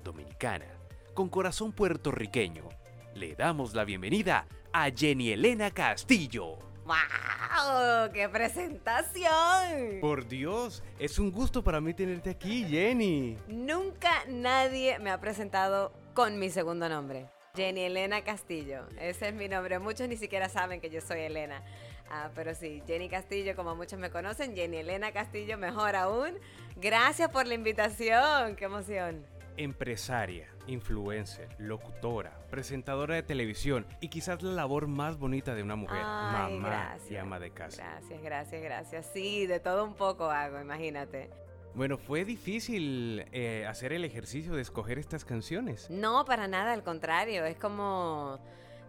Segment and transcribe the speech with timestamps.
[0.03, 0.67] Dominicana,
[1.13, 2.69] con corazón puertorriqueño,
[3.15, 6.74] le damos la bienvenida a Jenny Elena Castillo.
[6.86, 8.11] ¡Wow!
[8.14, 10.00] ¡Qué presentación!
[10.02, 13.38] Por Dios, es un gusto para mí tenerte aquí, Jenny.
[13.47, 17.28] Nunca nadie me ha presentado con mi segundo nombre.
[17.56, 19.80] Jenny Elena Castillo, ese es mi nombre.
[19.80, 21.63] Muchos ni siquiera saben que yo soy Elena.
[22.11, 26.38] Ah, pero sí, Jenny Castillo, como muchos me conocen, Jenny Elena Castillo, mejor aún.
[26.75, 29.25] Gracias por la invitación, qué emoción.
[29.57, 35.99] Empresaria, influencer, locutora, presentadora de televisión y quizás la labor más bonita de una mujer,
[36.03, 37.11] Ay, mamá gracias.
[37.11, 37.83] y ama de casa.
[37.83, 39.09] Gracias, gracias, gracias.
[39.13, 41.29] Sí, de todo un poco hago, imagínate.
[41.73, 45.89] Bueno, fue difícil eh, hacer el ejercicio de escoger estas canciones.
[45.89, 48.39] No, para nada, al contrario, es como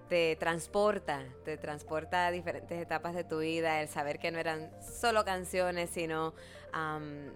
[0.08, 4.70] te transporta, te transporta a diferentes etapas de tu vida, el saber que no eran
[4.80, 6.32] solo canciones, sino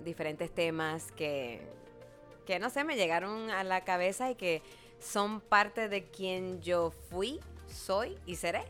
[0.04, 1.66] diferentes temas que,
[2.50, 4.60] que, no sé, me llegaron a la cabeza y que
[4.98, 7.38] son parte de quien yo fui,
[7.68, 8.62] soy y seré.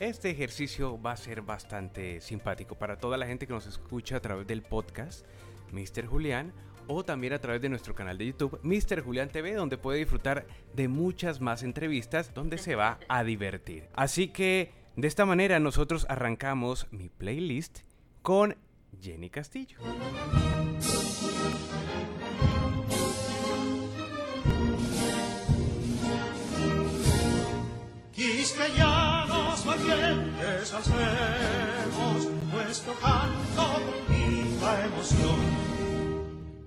[0.00, 4.20] Este ejercicio va a ser bastante simpático para toda la gente que nos escucha a
[4.20, 5.26] través del podcast
[5.72, 6.06] Mr.
[6.06, 6.54] Julián
[6.86, 9.02] o también a través de nuestro canal de YouTube Mr.
[9.02, 13.90] Julián TV donde puede disfrutar de muchas más entrevistas donde se va a divertir.
[13.92, 17.80] Así que de esta manera nosotros arrancamos mi playlist
[18.22, 18.56] con
[18.98, 19.76] Jenny Castillo.
[28.18, 35.38] Quisqueyanos valientes alcemos nuestro canto con viva emoción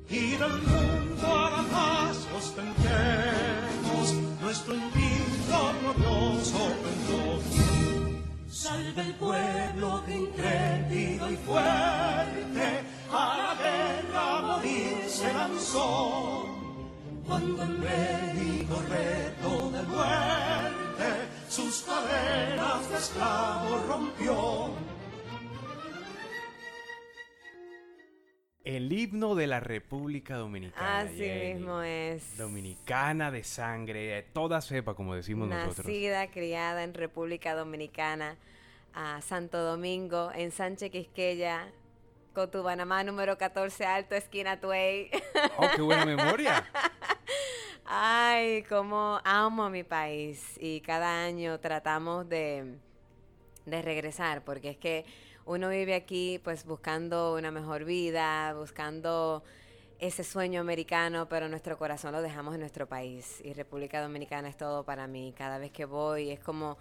[0.07, 7.41] y del mundo a la paz ostentemos nuestro invicto glorioso pendón.
[8.49, 12.67] Salve el pueblo que intrépido y fuerte
[13.11, 16.45] a la guerra a morir se lanzó
[17.27, 20.80] cuando en médico reto de muerte
[21.51, 24.73] sus cadenas de esclavo rompió.
[28.63, 30.99] El himno de la República Dominicana.
[30.99, 31.55] Así Jenny.
[31.55, 32.37] mismo es.
[32.37, 35.85] Dominicana de sangre, de toda cepa, como decimos nosotros.
[35.87, 38.37] Nacida, criada en República Dominicana,
[38.93, 41.73] a Santo Domingo, en Sánchez Quisqueya,
[42.33, 45.11] Cotubanamá número 14 Alto, esquina Tuey.
[45.57, 46.65] ¡Oh, qué buena memoria!
[47.93, 52.77] Ay, cómo amo a mi país y cada año tratamos de,
[53.65, 55.03] de regresar, porque es que
[55.45, 59.43] uno vive aquí pues buscando una mejor vida, buscando
[59.99, 64.55] ese sueño americano, pero nuestro corazón lo dejamos en nuestro país y República Dominicana es
[64.55, 65.33] todo para mí.
[65.37, 66.77] Cada vez que voy es como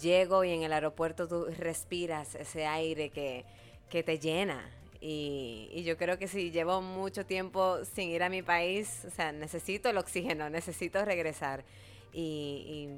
[0.00, 3.44] llego y en el aeropuerto tú respiras ese aire que,
[3.90, 4.70] que te llena.
[5.06, 9.32] Y, yo creo que si llevo mucho tiempo sin ir a mi país, o sea,
[9.32, 11.62] necesito el oxígeno, necesito regresar.
[12.10, 12.88] Y,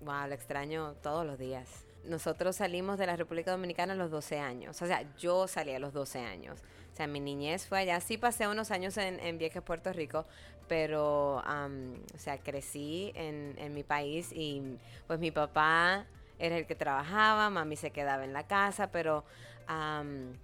[0.00, 1.68] wow, lo extraño todos los días.
[2.04, 4.80] Nosotros salimos de la República Dominicana a los 12 años.
[4.80, 6.60] O sea, yo salí a los 12 años.
[6.92, 7.98] O sea, mi niñez fue allá.
[8.00, 10.24] Sí pasé unos años en, en Vieques, Puerto Rico,
[10.68, 14.78] pero, am, o sea, crecí en, en mi país y
[15.08, 16.06] pues mi papá
[16.38, 19.24] era el que trabajaba, mami se quedaba en la casa, pero
[19.66, 20.34] am,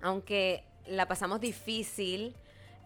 [0.00, 2.34] aunque la pasamos difícil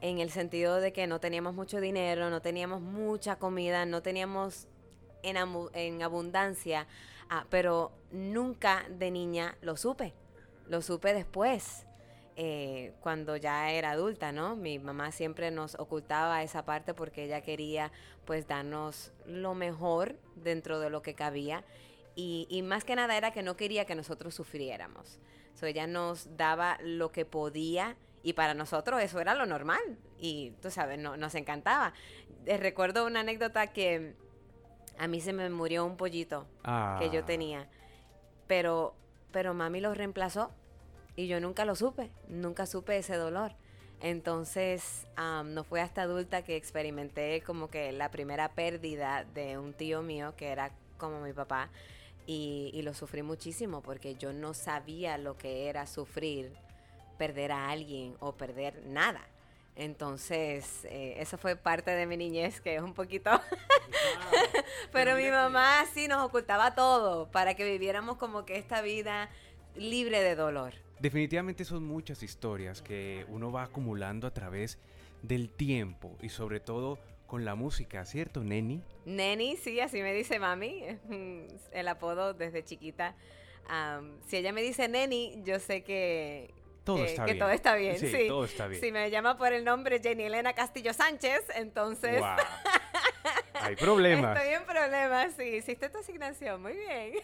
[0.00, 4.66] en el sentido de que no teníamos mucho dinero, no teníamos mucha comida, no teníamos
[5.22, 6.86] en, abundancia,
[7.28, 10.14] ah, pero nunca de niña lo supe,
[10.66, 11.86] lo supe después.
[12.36, 14.56] eh, cuando ya era adulta, ¿no?
[14.56, 17.92] Mi mamá siempre nos ocultaba esa parte porque ella quería
[18.24, 21.64] pues darnos lo mejor dentro de lo que cabía
[22.14, 25.18] y más que nada era que no quería que nosotros sufriéramos.
[25.60, 29.80] So, ella nos daba lo que podía y para nosotros eso era lo normal
[30.18, 31.92] y tú sabes, no, nos encantaba.
[32.46, 34.14] Eh, recuerdo una anécdota que
[34.98, 36.46] a mí se me murió un pollito
[36.98, 37.26] que yo Ah.
[37.26, 37.68] tenía,
[38.46, 38.94] pero,
[39.32, 40.50] pero mami lo reemplazó
[41.14, 43.52] y yo nunca lo supe, nunca supe ese dolor.
[44.00, 49.74] Entonces, am, no fue hasta adulta que experimenté como que la primera pérdida de un
[49.74, 51.68] tío mío que era como mi papá
[52.26, 56.52] y, y lo sufrí muchísimo porque yo no sabía lo que era sufrir,
[57.18, 59.20] perder a alguien o perder nada.
[59.76, 63.30] Entonces, eh, eso fue parte de mi niñez que es un poquito...
[64.92, 69.28] Pero mi mamá sí nos ocultaba todo para que viviéramos como que esta vida
[69.76, 70.74] libre de dolor.
[70.98, 74.78] Definitivamente son muchas historias que uno va acumulando a través
[75.22, 76.98] del tiempo y sobre todo
[77.30, 78.82] con la música, ¿cierto, Neni?
[79.04, 80.82] Neni, sí, así me dice mami,
[81.72, 83.14] el apodo desde chiquita.
[84.26, 87.38] Si ella me dice Neni, yo sé que, Todo que- está que bien.
[87.38, 87.96] todo está bien.
[88.00, 88.80] Sí, Sí, todo está bien.
[88.80, 92.20] Si me llama por el nombre Jenny Elena Castillo Sánchez, entonces.
[93.54, 94.36] Hay problemas.
[94.36, 95.32] estoy en problemas.
[95.38, 97.12] Sí, hiciste tu asignación, muy bien.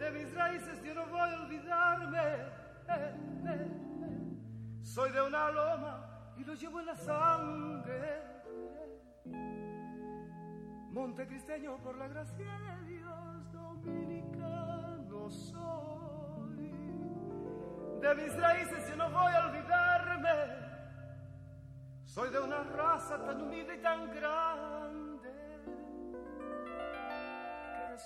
[0.00, 2.20] De mis raíces yo no voy a olvidarme.
[4.82, 8.22] Soy de una loma y lo llevo en la sangre.
[10.90, 16.70] Montecristeño por la gracia de Dios, dominicano soy.
[18.00, 20.30] De mis raíces yo no voy a olvidarme.
[22.06, 24.79] Soy de una raza tan humilde y tan grande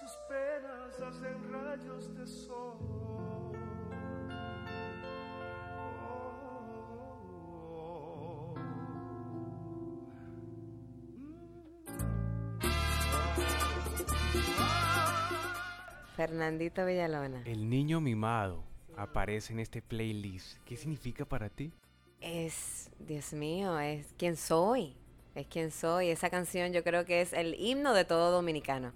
[0.00, 2.79] sus penas hacen rayos de sol.
[16.17, 17.43] Fernandito Villalona.
[17.44, 18.64] El niño mimado
[18.97, 20.58] aparece en este playlist.
[20.64, 21.73] ¿Qué significa para ti?
[22.20, 24.97] Es, Dios mío, es quien soy.
[25.35, 26.08] Es quien soy.
[26.08, 28.93] Esa canción yo creo que es el himno de todo dominicano.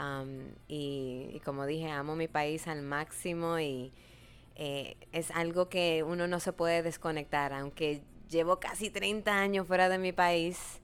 [0.00, 3.92] Am, y, y como dije, amo mi país al máximo y
[4.56, 7.52] eh, es algo que uno no se puede desconectar.
[7.52, 8.00] Aunque
[8.30, 10.80] llevo casi 30 años fuera de mi país,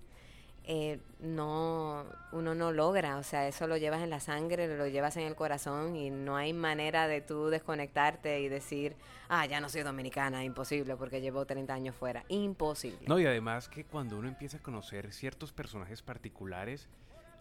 [0.65, 3.17] eh, no, uno no logra.
[3.17, 6.37] O sea, eso lo llevas en la sangre, lo llevas en el corazón y no
[6.37, 8.97] hay manera de tú desconectarte y decir,
[9.31, 12.23] ah, ya no soy dominicana, imposible, porque llevo 30 años fuera.
[12.29, 13.07] Imposible.
[13.07, 16.89] No, y además que cuando uno empieza a conocer ciertos personajes particulares,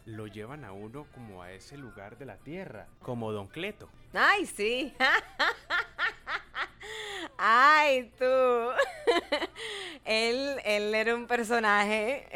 [0.05, 3.89] lo llevan a uno como a ese lugar de la tierra, como Don Cleto.
[4.13, 4.93] Ay, sí.
[7.37, 8.25] Ay, tú.
[10.05, 12.27] él, él era un personaje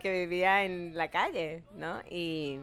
[0.00, 2.00] que vivía en la calle, ¿no?
[2.10, 2.60] Y,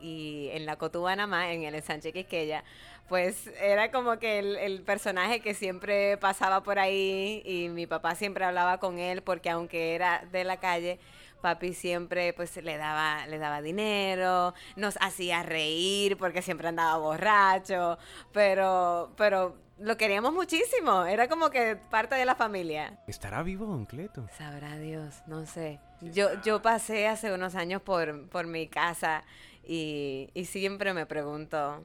[0.00, 2.64] y en la Cotubana más, en el Sánchez Quisqueya,
[3.08, 8.44] pues era como que el personaje que siempre pasaba por ahí y mi papá siempre
[8.44, 10.98] hablaba con él porque aunque era de la calle,
[11.46, 17.98] papi siempre pues le daba, le daba dinero, nos hacía reír porque siempre andaba borracho,
[18.32, 22.98] pero, pero lo queríamos muchísimo, era como que parte de la familia.
[23.06, 24.26] ¿Estará vivo Don Cleto?
[24.36, 25.78] Sabrá Dios, no sé.
[26.00, 29.22] Yo, yo pasé hace unos años por, por mi casa
[29.62, 31.84] y, y siempre me pregunto,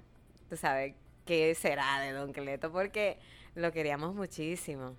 [0.49, 0.95] tú sabes,
[1.27, 2.71] ¿qué será de Don Cleto?
[2.71, 3.19] Porque
[3.53, 4.95] lo queríamos muchísimo.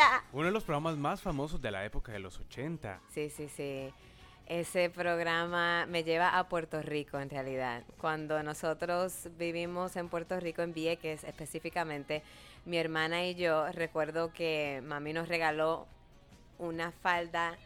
[0.00, 0.24] 80.
[0.32, 3.00] Uno de los programas más famosos de la época de los 80.
[3.12, 3.92] Sí, sí, sí.
[4.46, 7.84] Ese programa me lleva a Puerto Rico en realidad.
[7.98, 12.22] Cuando nosotros vivimos en Puerto Rico, en Vieques específicamente,
[12.64, 15.86] mi hermana y yo recuerdo que mami nos regaló
[16.58, 17.56] una falda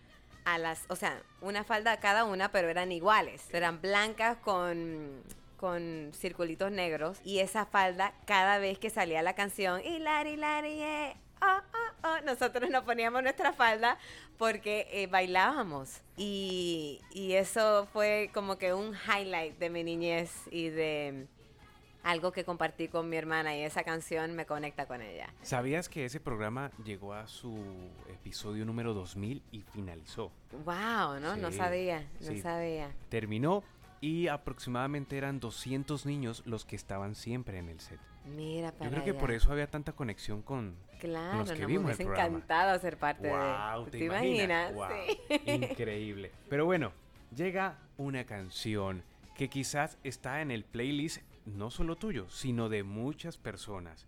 [0.45, 3.49] a las, o sea, una falda cada una, pero eran iguales.
[3.53, 5.23] Eran blancas con
[5.57, 11.17] con circulitos negros y esa falda cada vez que salía la canción Hilari Hilari eh",
[11.45, 13.99] oh, oh, oh, nosotros nos poníamos nuestra falda
[14.39, 20.69] porque eh, bailábamos y, y eso fue como que un highlight de mi niñez y
[20.69, 21.27] de
[22.05, 25.33] algo que compartí con mi hermana y esa canción me conecta con ella.
[25.43, 27.57] ¿Sabías que ese programa llegó a su
[28.09, 30.31] episodio número 2000 y finalizó?
[30.65, 31.37] Wow, ¿no?
[31.37, 32.43] No sabía, no sí.
[32.43, 32.95] sabía.
[33.09, 33.65] Terminó
[34.03, 37.99] y aproximadamente eran 200 niños los que estaban siempre en el set.
[38.25, 41.91] Mira para Yo creo que por eso había tanta conexión con, Claro, los que vimos
[41.93, 42.27] el programa.
[42.29, 43.91] encantado ser parte Wow, de.
[43.91, 44.73] ¿te, ¿Te imaginas?
[44.73, 44.75] imaginas?
[44.75, 44.89] Wow,
[45.29, 45.51] Sí.
[45.53, 46.31] Increíble.
[46.49, 46.93] Pero bueno,
[47.37, 49.03] llega una canción
[49.37, 54.07] que quizás está en el playlist no solo tuyo, sino de muchas personas.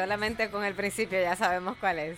[0.00, 2.16] Solamente con el principio ya sabemos cuál es.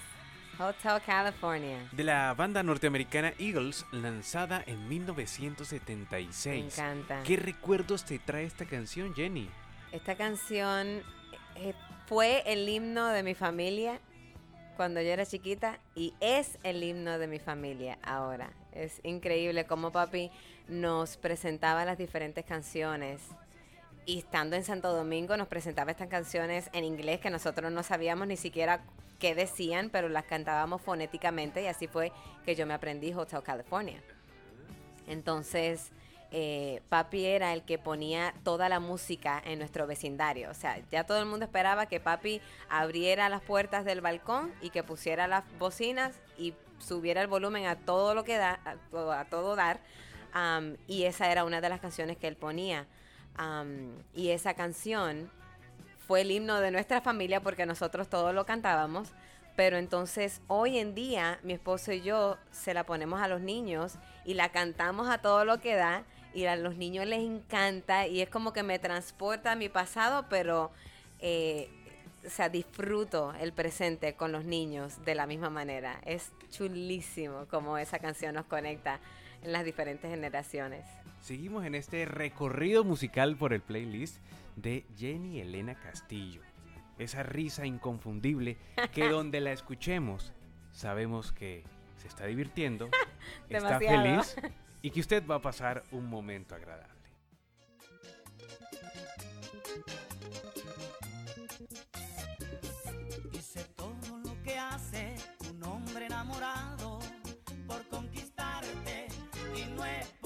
[0.57, 1.79] Hotel California.
[1.91, 6.79] De la banda norteamericana Eagles, lanzada en Me 1976.
[6.79, 7.25] encanta.
[7.25, 9.51] ¿Qué recuerdos te trae esta canción, Jenny?
[9.91, 11.03] Esta canción
[11.57, 11.75] eh,
[12.07, 13.99] fue el himno de mi familia
[14.77, 18.53] cuando yo era chiquita y es el himno de mi familia ahora.
[18.71, 20.31] Es increíble cómo papi
[20.69, 23.23] nos presentaba las diferentes canciones.
[24.05, 28.27] Y estando en Santo Domingo nos presentaba estas canciones en inglés que nosotros no sabíamos
[28.27, 28.81] ni siquiera
[29.21, 32.11] qué decían, pero las cantábamos fonéticamente y así fue
[32.45, 34.03] que yo me aprendí Hotel California.
[35.07, 35.93] Entonces,
[36.33, 40.51] eh, papi era el que ponía toda la música en nuestro vecindario.
[40.51, 44.71] O sea, ya todo el mundo esperaba que papi abriera las puertas del balcón y
[44.71, 49.13] que pusiera las bocinas y subiera el volumen a todo lo que da, a todo,
[49.13, 49.79] a todo dar.
[50.33, 52.87] Am, y esa era una de las canciones que él ponía.
[53.37, 55.31] Am, y esa canción
[56.07, 59.13] fue el himno de nuestra familia porque nosotros todos lo cantábamos.
[59.57, 63.95] Pero entonces hoy en día mi esposo y yo se la ponemos a los niños
[64.25, 68.23] y la cantamos a todo lo que da y a los niños les encanta y
[68.23, 70.71] es como que me transporta a mi pasado, pero
[71.21, 71.69] eh,
[72.27, 76.01] o sea, disfruto el presente con los niños de la misma manera.
[76.05, 79.01] Es chulísimo como esa canción nos conecta
[79.43, 80.85] en las diferentes generaciones.
[81.23, 84.17] Seguimos en este recorrido musical por el playlist
[84.57, 86.43] de Jenny Elena Castillo.
[86.99, 88.59] Esa risa inconfundible
[88.93, 90.33] que donde la escuchemos
[90.73, 91.63] sabemos que
[91.97, 92.91] se está divirtiendo,
[93.49, 94.35] está feliz
[94.83, 96.91] y que usted va a pasar un momento agradable.
[103.33, 105.15] Hice todo lo que hace
[105.49, 106.99] un hombre enamorado
[107.69, 109.07] por conquistarte
[109.55, 110.22] y no he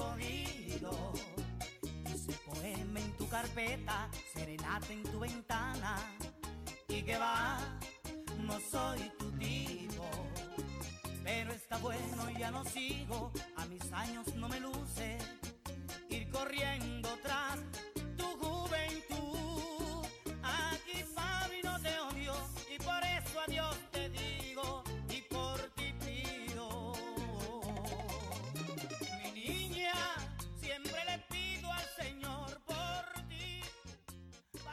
[3.37, 5.97] carpeta, serenata en tu ventana
[6.89, 7.59] y que va,
[8.39, 10.09] no soy tu tipo.
[11.23, 15.19] Pero está bueno y ya no sigo, a mis años no me luce
[16.09, 17.59] ir corriendo tras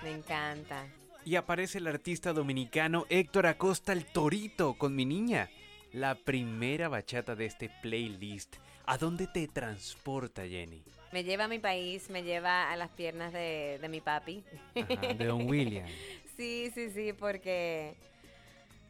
[0.03, 0.86] Me encanta.
[1.25, 5.50] Y aparece el artista dominicano Héctor Acosta el Torito con mi niña.
[5.93, 8.57] La primera bachata de este playlist.
[8.86, 10.83] ¿A dónde te transporta, Jenny?
[11.13, 14.43] Me lleva a mi país, me lleva a las piernas de, de mi papi.
[14.75, 15.88] Ajá, de Don William.
[16.36, 17.93] Sí, sí, sí, porque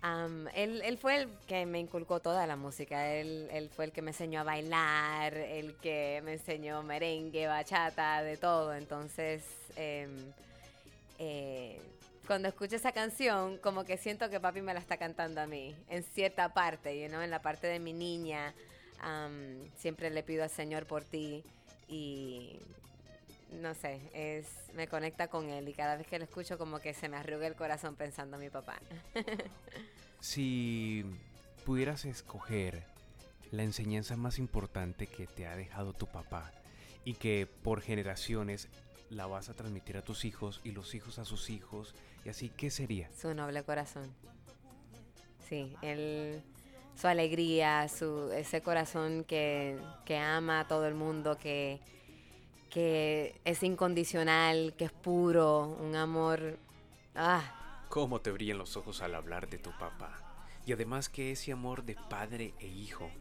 [0.01, 3.13] am, él, él fue el que me inculcó toda la música.
[3.13, 8.23] Él, él fue el que me enseñó a bailar, el que me enseñó merengue, bachata,
[8.23, 8.73] de todo.
[8.73, 9.43] Entonces,
[9.75, 10.31] em,
[11.19, 11.81] eh,
[12.27, 15.75] cuando escucho esa canción, como que siento que papi me la está cantando a mí,
[15.89, 18.53] en cierta parte, you en la parte de mi niña.
[19.77, 21.43] siempre le pido al Señor por ti
[21.87, 22.59] y
[23.51, 26.93] no sé, es me conecta con él y cada vez que lo escucho como que
[26.93, 28.79] se me arruga el corazón pensando en mi papá.
[30.19, 31.03] Si
[31.65, 32.85] pudieras escoger
[33.51, 36.53] la enseñanza más importante que te ha dejado tu papá
[37.03, 38.69] y que por generaciones
[39.13, 41.93] la vas a transmitir a tus hijos y los hijos a sus hijos
[42.25, 43.09] y así, ¿qué sería?
[43.15, 44.13] Su noble corazón.
[45.47, 46.41] Sí, él,
[46.95, 51.79] su alegría, su, ese corazón que, que ama a todo el mundo, que,
[52.69, 56.57] que es incondicional, que es puro, un amor...
[57.15, 60.19] Ah, Cómo te brillan los ojos al hablar de tu papá.
[60.65, 63.11] Y además que ese amor de padre e hijo,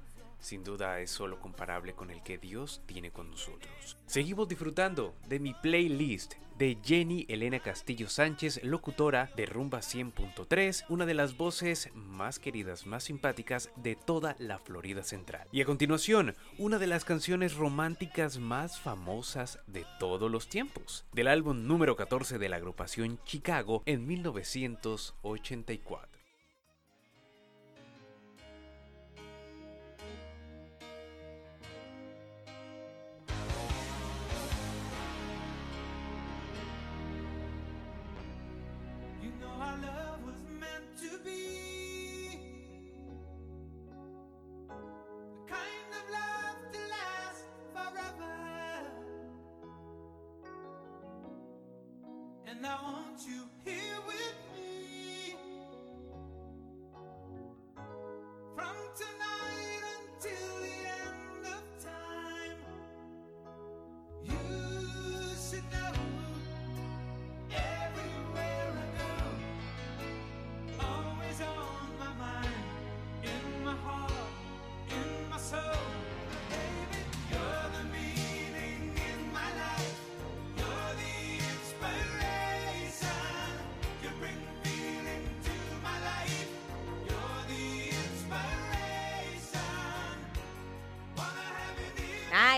[0.43, 3.97] sin duda es solo comparable con el que Dios tiene con nosotros.
[4.07, 11.07] Seguimos disfrutando de mi playlist de Jenny Elena Castillo Sánchez, locutora de Rumba 100.3, una
[11.07, 15.49] de las voces más queridas, más simpáticas de toda la Florida Central.
[15.51, 21.27] Y a continuación, una de las canciones románticas más famosas de todos los tiempos, del
[21.29, 26.22] álbum número 14 de la agrupación Chicago en 1984.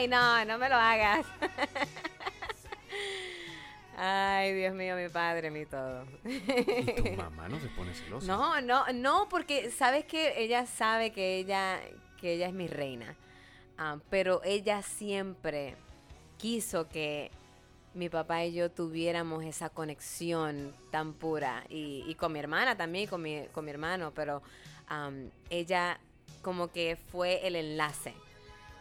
[0.04, 1.26] Ay, no, no me lo hagas.
[3.96, 6.04] Ay, Dios mío, mi padre, mi todo.
[6.24, 8.26] Y tu mamá no se pone celosa.
[8.26, 11.80] No, no, no, porque sabes que ella sabe que ella,
[12.20, 13.14] que ella es mi reina.
[13.78, 15.76] Ah, pero ella siempre
[16.38, 17.30] quiso que
[17.94, 21.64] mi papá y yo tuviéramos esa conexión tan pura.
[21.68, 24.42] Y, y con mi hermana también, con mi, con mi hermano, pero
[25.50, 26.00] ella
[26.42, 28.14] como que fue el enlace.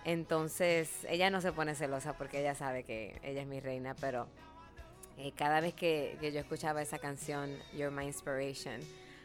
[0.05, 4.27] Entonces, ella no se pone celosa porque ella sabe que ella es mi reina, pero
[5.17, 8.81] eh, cada vez que, yo escuchaba esa canción, You're My Inspiration,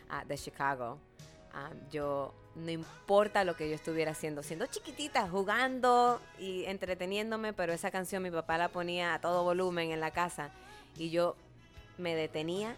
[0.09, 0.99] ah, de Chicago,
[1.53, 7.73] ah, yo, no importa lo que yo estuviera haciendo, siendo chiquitita, jugando y entreteniéndome, pero
[7.73, 10.51] esa canción mi papá la ponía a todo volumen en la casa
[10.97, 11.37] y yo
[11.97, 12.77] me detenía,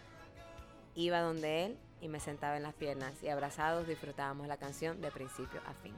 [0.94, 5.10] iba donde él y me sentaba en las piernas y abrazados disfrutábamos la canción de
[5.10, 5.94] principio a fin.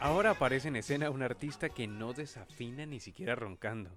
[0.00, 3.90] Ahora aparece en escena un artista que no desafina ni siquiera roncando.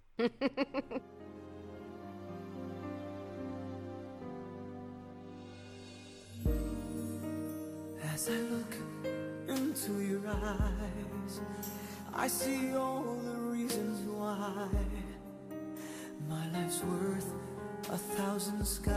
[9.52, 11.42] Into your eyes,
[12.14, 14.68] I see all the reasons why
[16.30, 17.34] my life's worth
[17.90, 18.94] a thousand skies.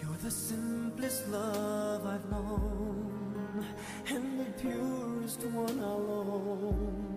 [0.00, 3.64] You're the simplest love I've known,
[4.08, 7.14] and the purest one I'll own.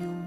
[0.00, 0.21] You'll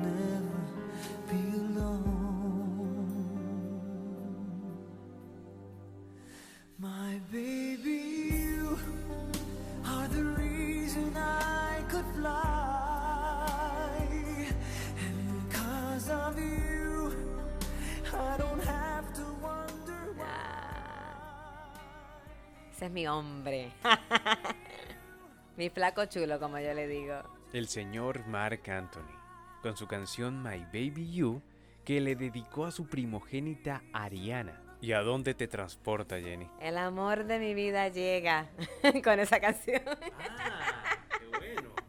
[23.19, 23.71] hombre.
[25.57, 27.15] mi flaco chulo, como yo le digo.
[27.53, 29.15] El señor Mark Anthony,
[29.61, 31.41] con su canción My Baby You,
[31.83, 34.61] que le dedicó a su primogénita Ariana.
[34.81, 36.49] ¿Y a dónde te transporta, Jenny?
[36.59, 38.49] El amor de mi vida llega
[39.03, 39.81] con esa canción.
[39.81, 41.69] qué bueno.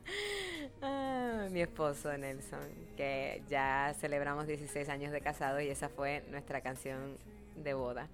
[0.83, 2.61] Ah, mi esposo Nelson,
[2.97, 7.19] que ya celebramos 16 años de casado y esa fue nuestra canción
[7.57, 8.09] de boda.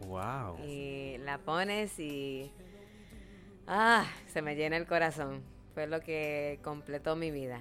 [0.00, 0.58] Wow.
[0.64, 2.50] Y la pones y...
[3.66, 5.42] Ah, se me llena el corazón.
[5.74, 7.60] Fue lo que completó mi vida.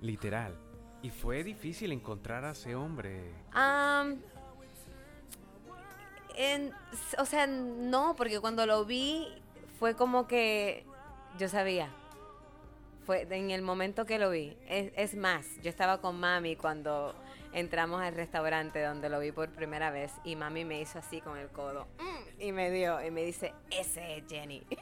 [0.00, 0.56] Literal.
[1.02, 3.30] Y fue difícil encontrar a ese hombre.
[3.52, 4.16] Am,
[6.36, 6.72] En-
[7.18, 9.26] o sea, no, porque cuando lo vi
[9.78, 10.84] fue como que
[11.38, 11.88] yo sabía.
[13.06, 14.56] Fue en el momento que lo vi.
[14.68, 17.14] Es, es más, yo estaba con mami cuando
[17.56, 21.38] entramos al restaurante donde lo vi por primera vez y mami me hizo así con
[21.38, 24.64] el codo mm, y me dio y me dice, ese es Jenny.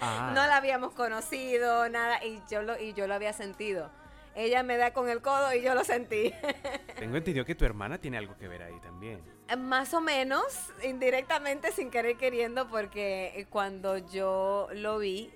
[0.00, 3.90] Ah, No la habíamos conocido, nada, y yo lo, y yo lo había sentido.
[4.34, 6.32] Ella me da con el codo y yo lo sentí.
[6.98, 9.22] Tengo entendido que tu hermana tiene algo que ver ahí también.
[9.56, 10.44] Más o menos,
[10.82, 15.30] indirectamente, sin querer queriendo, porque cuando yo lo vi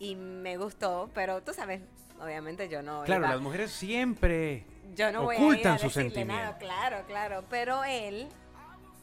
[0.00, 1.80] y me gustó, pero tú sabes,
[2.20, 5.78] obviamente yo no Claro, iba- las mujeres siempre yo no voy a ir ocultan a
[5.78, 6.58] sus decirle nada, sentimientos.
[6.58, 8.28] claro, claro, pero él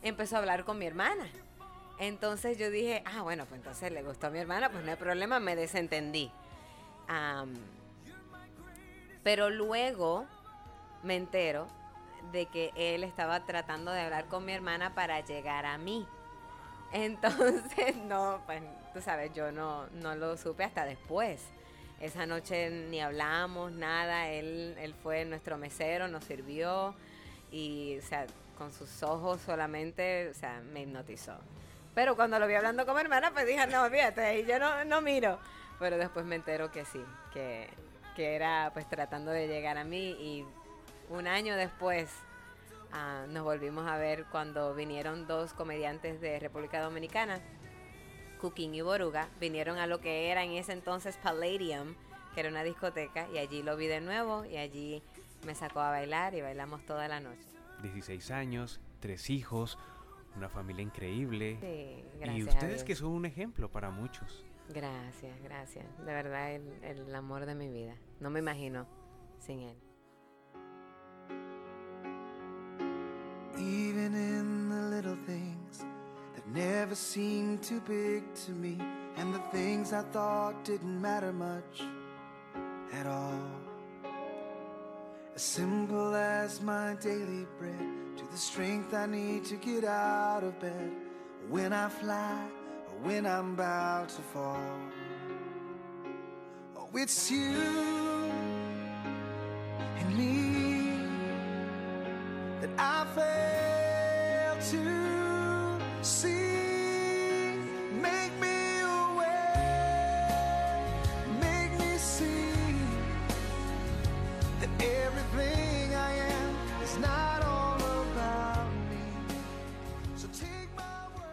[0.04, 1.28] empezó a hablar con mi hermana.
[2.00, 4.98] Entonces yo dije, ah, bueno, pues entonces le gustó a mi hermana, pues no hay
[4.98, 6.32] problema, me desentendí.
[7.08, 7.54] Am,
[9.24, 10.26] pero luego
[11.04, 11.68] me entero
[12.32, 16.08] de que él estaba tratando de hablar con mi hermana para llegar a mí.
[16.92, 18.62] Entonces, no, pues
[18.94, 21.42] tú sabes, yo no, no lo supe hasta después.
[22.02, 24.30] Esa noche ni hablamos, nada.
[24.30, 26.96] Él, él fue nuestro mesero, nos sirvió
[27.52, 28.26] y, o sea,
[28.58, 31.38] con sus ojos solamente, o sea, me hipnotizó.
[31.94, 34.86] Pero cuando lo vi hablando con mi hermana, pues dije, no, fíjate, ahí yo no,
[34.86, 35.40] no miro.
[35.80, 37.68] Pero después me entero que sí, que,
[38.16, 40.46] que era pues tratando de llegar a mí y
[41.10, 42.10] un año después
[42.94, 47.40] ah, nos volvimos a ver cuando vinieron dos comediantes de República Dominicana,
[48.42, 51.94] Cooking y Boruga, vinieron a lo que era en ese entonces Palladium,
[52.34, 55.04] que era una discoteca, y allí lo vi de nuevo y allí
[55.46, 57.46] me sacó a bailar y bailamos toda la noche.
[57.84, 59.78] 16 años, tres hijos,
[60.36, 61.58] una familia increíble.
[61.62, 62.38] Sí, gracias.
[62.38, 62.84] y a ustedes Dios.
[62.84, 64.44] que son un ejemplo para muchos.
[64.70, 65.86] Gracias, gracias.
[66.00, 67.96] De verdad, el, el amor de mi vida.
[68.20, 68.88] No me imagino
[69.40, 69.78] sin él.
[73.58, 75.86] Even in the little things
[76.54, 78.78] never seemed too big to me,
[79.18, 81.84] and the things I thought didn't matter much
[82.94, 83.40] at all.
[85.36, 90.60] As simple as my daily bread, to the strength I need to get out of
[90.60, 90.92] bed
[91.50, 92.48] when I fly
[92.88, 94.80] or when I'm about to fall.
[96.78, 97.54] Oh, it's you
[100.00, 100.98] and me
[102.60, 105.31] that I fail to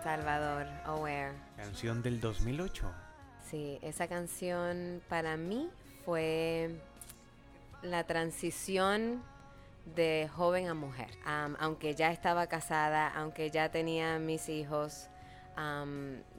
[0.02, 1.32] Salvador, Aware.
[1.56, 2.90] Canción del 2008.
[3.50, 5.70] Sí, esa canción para mí
[6.04, 6.78] fue
[7.82, 9.22] la transición
[9.94, 11.10] de joven a mujer.
[11.24, 15.08] Aunque ya estaba casada, aunque ya tenía mis hijos,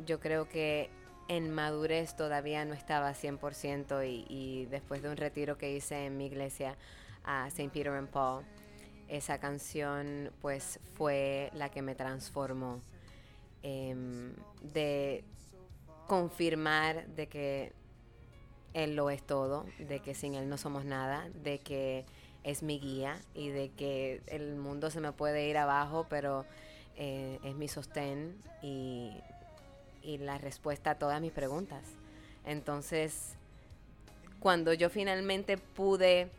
[0.06, 0.90] yo creo que
[1.28, 6.18] en madurez todavía no estaba 100% y, y después de un retiro que hice en
[6.18, 6.76] mi iglesia
[7.24, 7.70] a St.
[7.70, 8.44] Peter and Paul,
[9.10, 12.82] esa canción pues fue la que me transformó
[13.64, 15.24] em, de
[16.08, 17.74] confirmar de que
[18.74, 22.06] Él lo es todo, de que sin Él no somos nada, de que
[22.50, 26.46] es mi guía y de que el mundo se me puede ir abajo, pero
[26.96, 29.12] eh, es mi sostén y,
[30.02, 31.84] y la respuesta a todas mis preguntas.
[32.46, 33.36] Entonces,
[34.40, 36.30] cuando yo finalmente pude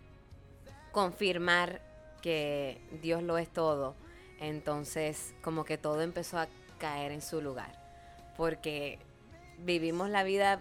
[0.93, 1.81] confirmar
[2.23, 3.95] que Dios lo es todo,
[4.41, 7.79] entonces como que todo empezó a caer en su lugar.
[8.37, 8.99] Porque
[9.59, 10.61] vivimos la vida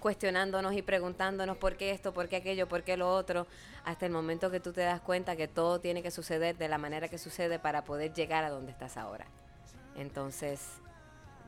[0.00, 3.46] cuestionándonos y preguntándonos por qué esto, por qué aquello, por qué lo otro,
[3.84, 6.78] hasta el momento que tú te das cuenta que todo tiene que suceder de la
[6.78, 9.26] manera que sucede para poder llegar a donde estás ahora.
[9.96, 10.80] Entonces,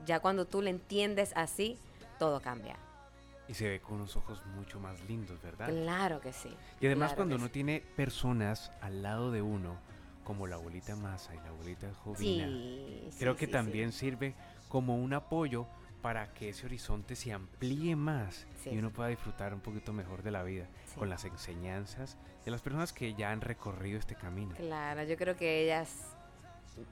[0.06, 1.78] ya cuando tú le entiendes así,
[2.18, 2.76] todo cambia.
[3.48, 5.68] Y se ve con unos ojos mucho más lindos, ¿verdad?
[5.68, 6.54] Claro que sí.
[6.80, 7.52] Y además claro cuando uno sí.
[7.52, 9.76] tiene personas al lado de uno,
[10.24, 14.34] como la abuelita Masa y la abuelita Jovina, Sí, creo sí, que también sirve
[14.68, 15.66] como un apoyo
[16.02, 18.70] para que ese horizonte se amplíe más Sí.
[18.70, 20.96] y uno pueda disfrutar un poquito mejor de la vida Sí.
[20.98, 24.54] con las enseñanzas de las personas que ya han recorrido este camino.
[24.56, 26.08] Claro, yo creo que ellas,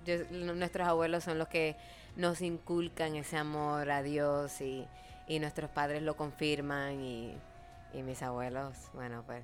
[0.07, 1.77] yo- nuestros abuelos son los que
[2.17, 4.87] nos inculcan ese amor a Dios y,
[5.27, 7.35] y nuestros padres lo confirman y,
[7.93, 9.43] y mis abuelos, bueno, pues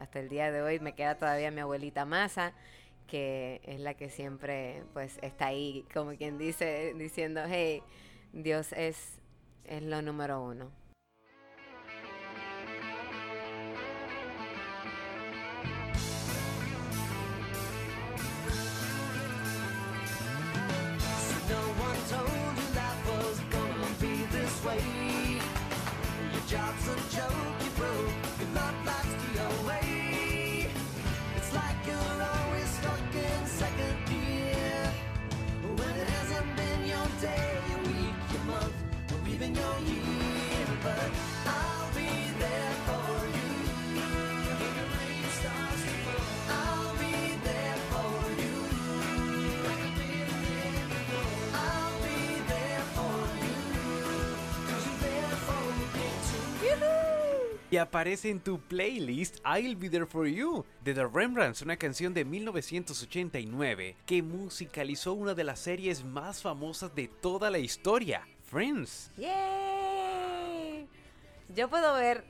[0.00, 2.52] hasta el día de hoy me queda todavía mi abuelita Masa,
[3.06, 7.82] que es la que siempre pues está ahí, como quien dice, diciendo, hey,
[8.34, 9.20] Dios es,
[9.64, 10.70] es lo número uno.
[57.74, 62.14] Y aparece en tu playlist I'll Be There For You de The Rembrandts, una canción
[62.14, 69.10] de 1989 que musicalizó una de las series más famosas de toda la historia, Friends.
[69.16, 70.86] ¡Yay!
[71.52, 72.22] Yo puedo ver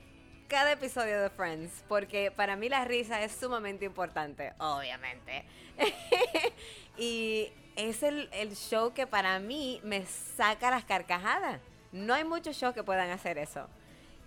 [0.48, 5.44] cada episodio de Friends porque para mí la risa es sumamente importante, obviamente.
[6.96, 11.60] y es el, el show que para mí me saca las carcajadas.
[11.92, 13.68] No hay muchos shows que puedan hacer eso.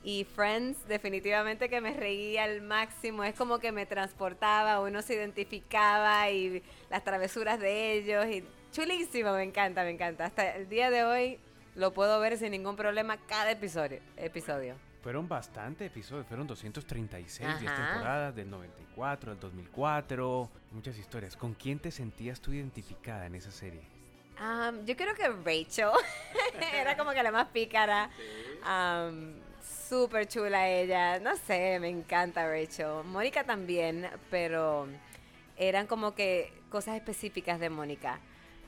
[0.03, 5.15] Y Friends definitivamente que me reía al máximo, es como que me transportaba, uno se
[5.15, 10.25] identificaba y las travesuras de ellos y chulísimo, me encanta, me encanta.
[10.25, 11.39] Hasta el día de hoy
[11.75, 13.99] lo puedo ver sin ningún problema cada episodio.
[14.15, 14.75] episodio.
[15.03, 17.91] Fueron bastantes episodios, fueron 236, 10 Ajá.
[17.93, 21.35] temporadas, del 94 al 2004, muchas historias.
[21.37, 23.81] ¿Con quién te sentías tú identificada en esa serie?
[24.39, 25.89] Am, yo creo que Rachel
[26.73, 28.09] era como que la más pícara.
[28.63, 29.33] Am,
[29.89, 31.19] Súper chula ella.
[31.19, 33.03] No sé, me encanta Rachel.
[33.05, 34.87] Mónica también, pero
[35.55, 38.19] eran como que cosas específicas de Mónica.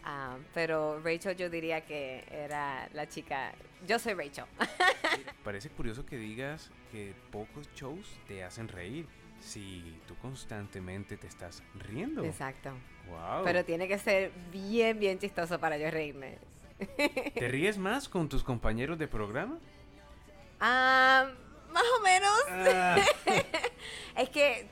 [0.04, 3.52] Am, pero Rachel yo diría que era la chica.
[3.86, 4.46] Yo soy Rachel.
[5.44, 9.06] Parece curioso que digas que pocos shows te hacen reír
[9.42, 12.24] si tú constantemente te estás riendo.
[12.24, 12.72] Exacto.
[13.08, 13.44] Wow.
[13.44, 16.38] Pero tiene que ser bien, bien chistoso para yo reírme.
[16.78, 19.60] ¿Te ríes más con tus compañeros de programa?
[20.60, 21.30] Ah,
[21.72, 22.32] más o menos.
[22.50, 22.98] Ah,
[24.18, 24.68] Es que,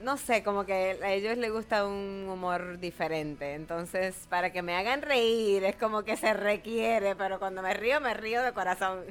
[0.00, 3.54] no sé, como que a ellos les gusta un humor diferente.
[3.54, 7.14] Entonces, para que me hagan reír, es como que se requiere.
[7.16, 9.04] Pero cuando me río, me río de corazón.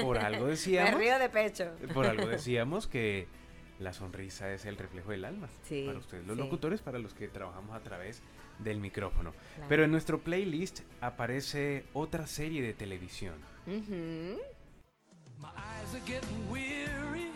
[0.00, 0.94] por algo Me decíamos.
[1.00, 1.70] río de pecho.
[1.94, 3.26] Por algo decíamos que
[3.80, 5.48] la sonrisa es el reflejo del alma.
[5.64, 6.42] Sí, Para ustedes, los sí.
[6.42, 8.22] locutores, para los que trabajamos a través
[8.58, 9.32] del micrófono.
[9.54, 9.68] Claro.
[9.68, 13.34] Pero en nuestro playlist aparece otra serie de televisión.
[15.40, 17.30] My eyes are getting weary.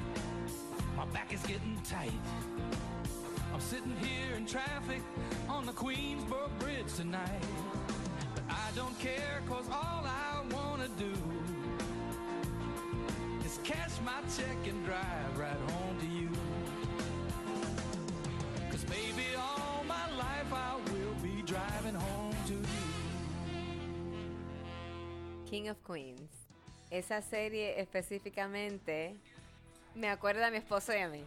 [0.97, 2.11] My back is getting tight.
[3.55, 5.03] I'm sitting here in traffic
[5.49, 7.43] on the Queensboro Bridge tonight.
[8.35, 11.13] But I don't care, cause all I wanna do
[13.45, 16.29] is cash my check and drive right home to you.
[18.71, 22.67] Cause maybe all my life I will be driving home to you.
[25.47, 26.42] King of Queens.
[26.93, 29.17] Esa serie específicamente
[29.95, 31.25] me acuerda a mi esposo y a mí.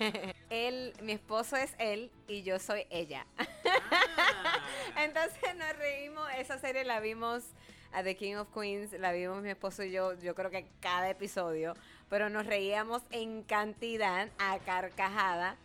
[0.50, 3.24] él, mi esposo es él y yo soy ella.
[4.98, 7.44] Entonces nos reímos, esa serie la vimos
[7.92, 11.08] a The King of Queens, la vimos mi esposo y yo, yo creo que cada
[11.08, 11.74] episodio,
[12.10, 15.56] pero nos reíamos en cantidad, a carcajada,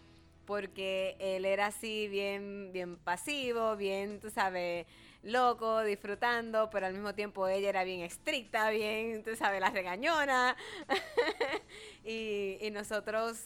[0.45, 4.85] porque él era así bien, bien pasivo, bien, tú sabes,
[5.23, 10.55] loco, disfrutando, pero al mismo tiempo ella era bien estricta, bien, tú sabes, la regañona.
[12.05, 13.45] y, y nosotros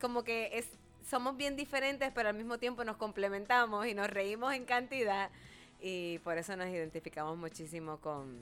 [0.00, 0.66] como que es,
[1.08, 5.30] somos bien diferentes, pero al mismo tiempo nos complementamos y nos reímos en cantidad.
[5.80, 8.38] Y por eso nos identificamos muchísimo con,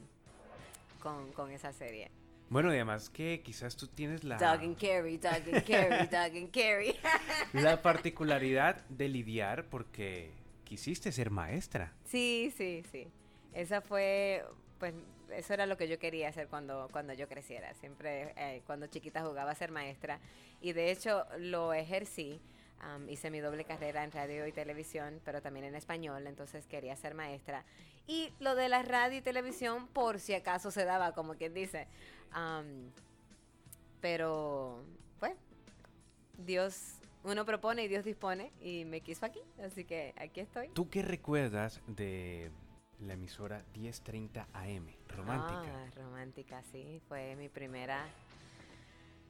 [1.01, 2.11] con, con esa serie.
[2.51, 6.37] Bueno, y además que quizás tú tienes la, Doug and Carrie, Doug and Carrie, Doug
[6.37, 6.97] and Carrie.
[7.53, 10.31] la particularidad de lidiar porque
[10.75, 11.93] quisiste ser maestra.
[12.05, 13.07] Sí, sí, sí.
[13.53, 14.45] Esa fue,
[14.81, 14.93] pues,
[15.31, 17.73] eso era lo que yo quería hacer cuando, cuando yo creciera.
[17.75, 20.19] Siempre, eh, cuando chiquita jugaba a ser maestra.
[20.61, 22.41] Y de hecho lo ejercí.
[22.81, 26.97] Am, hice mi doble carrera en radio y televisión, pero también en español, entonces quería
[26.97, 27.65] ser maestra.
[28.09, 31.87] Y lo de la radio y televisión, por si acaso se daba, como quien dice.
[32.33, 32.91] Am,
[34.01, 34.85] pero,
[35.21, 35.37] pues,
[36.37, 40.69] Dios, uno propone y Dios dispone, y me quiso aquí, así que aquí estoy.
[40.69, 42.51] ¿Tú qué recuerdas de
[43.01, 44.87] la emisora 1030 AM?
[45.09, 45.65] Romántica.
[45.65, 47.01] Ah, romántica, sí.
[47.09, 48.07] Fue mi primera,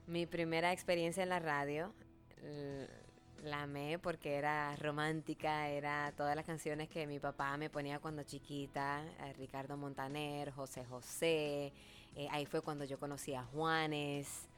[0.06, 1.92] mi primera experiencia en la radio.
[3.44, 8.22] La amé porque era romántica, era todas las canciones que mi papá me ponía cuando
[8.22, 11.72] chiquita, eh, Ricardo Montaner, José José,
[12.16, 14.48] eh, ahí fue cuando yo conocí a Juanes,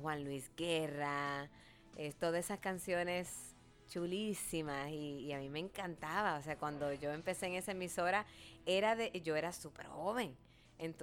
[0.00, 1.50] Juan Luis Guerra,
[1.96, 3.54] eh, todas esas canciones
[3.88, 8.26] chulísimas y, y a mí me encantaba, o sea, cuando yo empecé en esa emisora,
[8.66, 10.36] era de, yo era súper joven,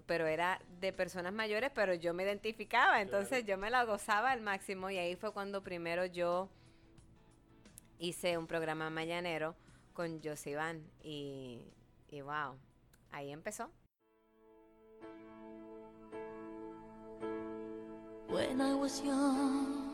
[0.06, 4.42] pero era de personas mayores, pero yo me identificaba, entonces yo me la gozaba al
[4.42, 6.50] máximo y ahí fue cuando primero yo
[7.98, 9.56] hice un programa mañanero
[9.94, 11.62] con Josiván y,
[12.10, 12.58] y wow,
[13.12, 13.72] ahí empezó.
[18.28, 19.91] When I was young,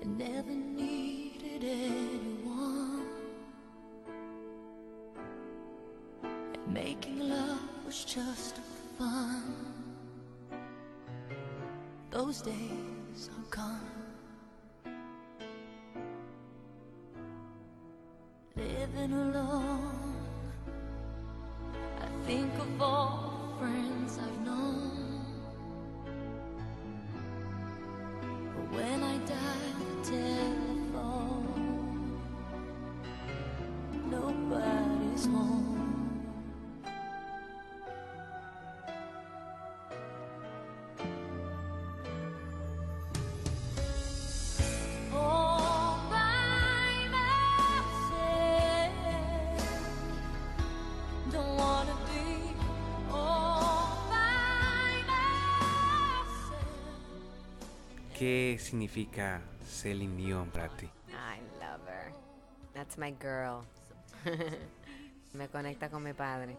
[0.00, 3.06] I never needed anyone.
[6.22, 8.56] And making love was just
[8.98, 9.66] fun.
[12.10, 13.80] those days are gone.
[18.56, 20.14] Living alone,
[22.00, 24.95] I think of all the friends I've known.
[58.18, 60.86] ¿Qué significa Celine Dion para ti?
[61.10, 62.14] I love her.
[62.72, 63.62] That's my girl.
[65.34, 66.56] Me conecta con mi padre.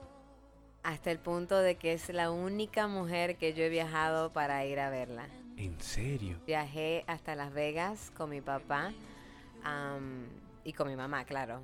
[0.83, 4.79] Hasta el punto de que es la única mujer que yo he viajado para ir
[4.79, 5.25] a verla.
[5.57, 6.37] ¿En serio?
[6.45, 8.93] Viajé hasta Las Vegas con mi papá
[10.63, 11.61] y con mi mamá, claro.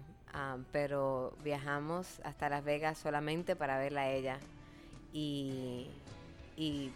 [0.72, 4.40] Pero viajamos hasta Las Vegas solamente para verla a ella.
[5.14, 5.92] Y,
[6.58, 6.92] y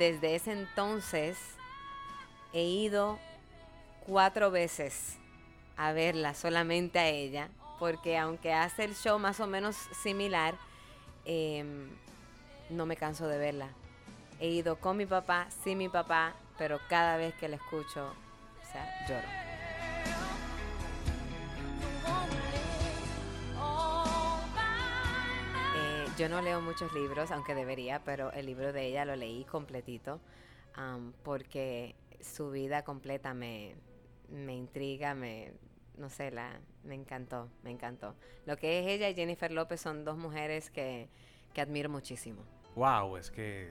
[0.00, 1.38] desde ese entonces
[2.52, 3.18] he ido
[4.06, 5.18] cuatro veces
[5.76, 10.56] a verla solamente a ella, porque aunque hace el show más o menos similar,
[11.24, 11.88] em,
[12.70, 13.68] no me canso de verla.
[14.40, 18.14] He ido con mi papá, sin mi papá, pero cada vez que la escucho,
[19.08, 19.28] lloro.
[25.76, 29.44] Eh, yo no leo muchos libros, aunque debería, pero el libro de ella lo leí
[29.44, 30.20] completito,
[31.24, 33.74] porque su vida completa me,
[34.28, 35.52] me intriga, me,
[35.96, 38.14] no sé, la, me encantó, me encantó.
[38.46, 41.08] Lo que es ella y Jennifer López son dos mujeres que,
[41.52, 42.42] que admiro muchísimo.
[42.74, 43.70] Wow, es que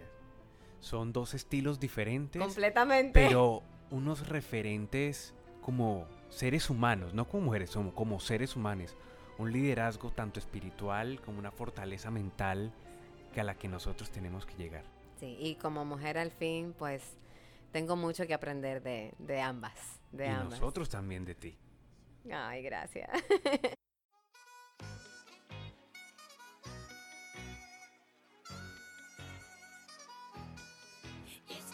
[0.80, 3.12] son dos estilos diferentes, Completamente.
[3.14, 8.96] pero unos referentes como seres humanos, no como mujeres, como, como seres humanos.
[9.38, 12.74] Un liderazgo tanto espiritual como una fortaleza mental
[13.34, 14.84] que a la que nosotros tenemos que llegar.
[15.20, 17.18] Sí, y como mujer al fin, pues
[17.78, 20.00] tengo mucho que aprender de, de ambas.
[20.12, 20.60] De y ambas.
[20.60, 21.56] nosotros también de ti.
[22.32, 23.08] Ay, gracias.
[31.50, 31.72] It's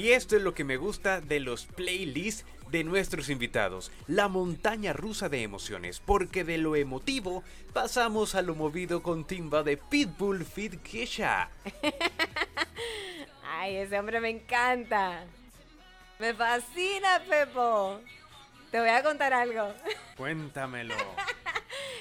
[0.00, 4.94] Y esto es lo que me gusta de los playlists de nuestros invitados, la montaña
[4.94, 10.46] rusa de emociones, porque de lo emotivo pasamos a lo movido con timba de Pitbull
[10.46, 11.50] Fit Kesha.
[13.44, 15.26] Ay, ese hombre me encanta.
[16.18, 18.00] Me fascina, Pepo.
[18.70, 19.74] Te voy a contar algo.
[20.16, 20.94] Cuéntamelo.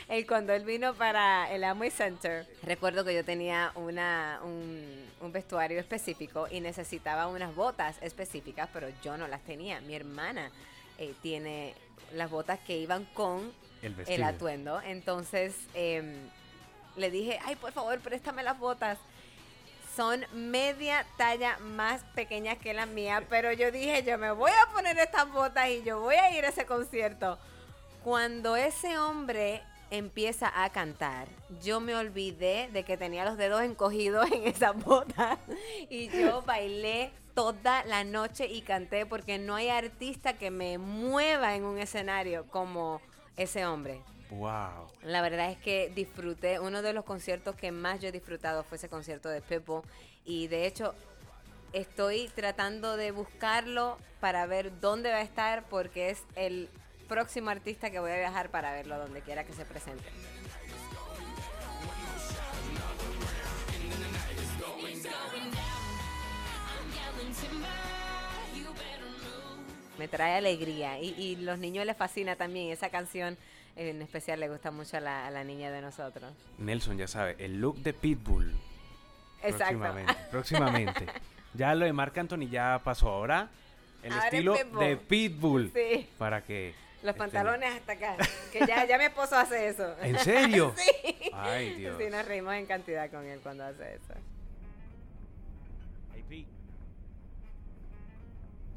[0.10, 5.32] Él, cuando él vino para el Amway Center, recuerdo que yo tenía una, un, un
[5.32, 9.82] vestuario específico y necesitaba unas botas específicas, pero yo no las tenía.
[9.82, 10.52] Mi hermana
[10.98, 11.76] eh, tiene
[12.14, 13.54] las botas que iban con
[13.84, 14.82] El el atuendo.
[14.82, 16.28] Entonces em,
[16.96, 18.98] le dije, ay, por favor, préstame las botas.
[19.96, 24.72] Son media talla más pequeñas que la mía, pero yo dije, yo me voy a
[24.74, 27.38] poner estas botas y yo voy a ir a ese concierto.
[28.04, 29.62] Cuando ese hombre
[29.92, 31.28] empieza a cantar,
[31.62, 35.40] yo me olvidé de que tenía los dedos encogidos en esas botas
[35.90, 41.56] y yo bailé toda la noche y canté porque no hay artista que me mueva
[41.56, 43.02] en un escenario como
[43.38, 44.02] ese hombre.
[44.32, 44.88] Wow.
[45.04, 48.78] La verdad es que disfruté, uno de los conciertos que más yo he disfrutado fue
[48.78, 49.84] ese concierto de Pepo
[50.24, 50.94] y de hecho
[51.74, 56.70] estoy tratando de buscarlo para ver dónde va a estar porque es el
[57.10, 60.06] próximo artista que voy a viajar para verlo donde quiera que se presente.
[69.98, 73.38] Me trae alegría y, y los niños les fascina también esa canción.
[73.76, 76.34] En especial le gusta mucho a la, a la niña de nosotros.
[76.58, 78.52] Nelson ya sabe, el look de Pitbull.
[79.42, 79.78] Exacto.
[79.80, 80.16] Próximamente.
[80.32, 81.06] próximamente.
[81.56, 83.10] Ya lo de Marc Anthony ya pasó.
[83.10, 83.50] Ahora
[84.04, 84.80] el Ahora es estilo Pitbull.
[84.86, 85.72] de Pitbull.
[85.74, 86.10] Sí.
[86.20, 86.76] Para que.
[87.02, 88.18] Los estén- pantalones hasta acá.
[88.52, 89.96] Que ya, ya mi esposo hace eso.
[90.02, 90.74] ¿En serio?
[90.78, 91.32] sí.
[91.34, 91.98] Ay, Dios.
[91.98, 94.14] Sí, nos reímos en cantidad con él cuando hace eso.
[96.14, 96.48] Hey Pete.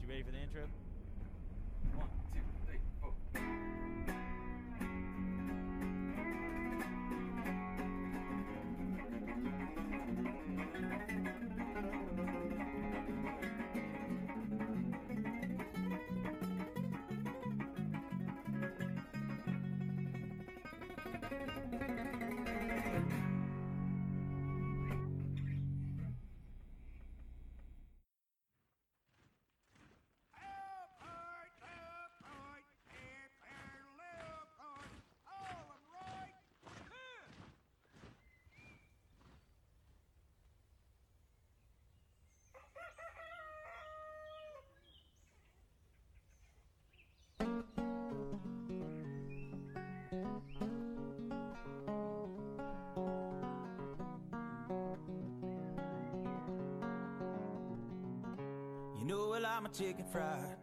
[0.02, 0.62] You ready for the intro?
[1.96, 2.40] One, two,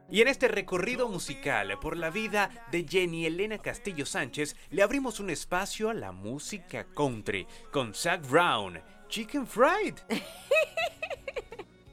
[0.10, 5.20] Y en este recorrido musical por la vida de Jenny Elena Castillo Sánchez, le abrimos
[5.20, 9.96] un espacio a la música country con Zach Brown, Chicken Fried.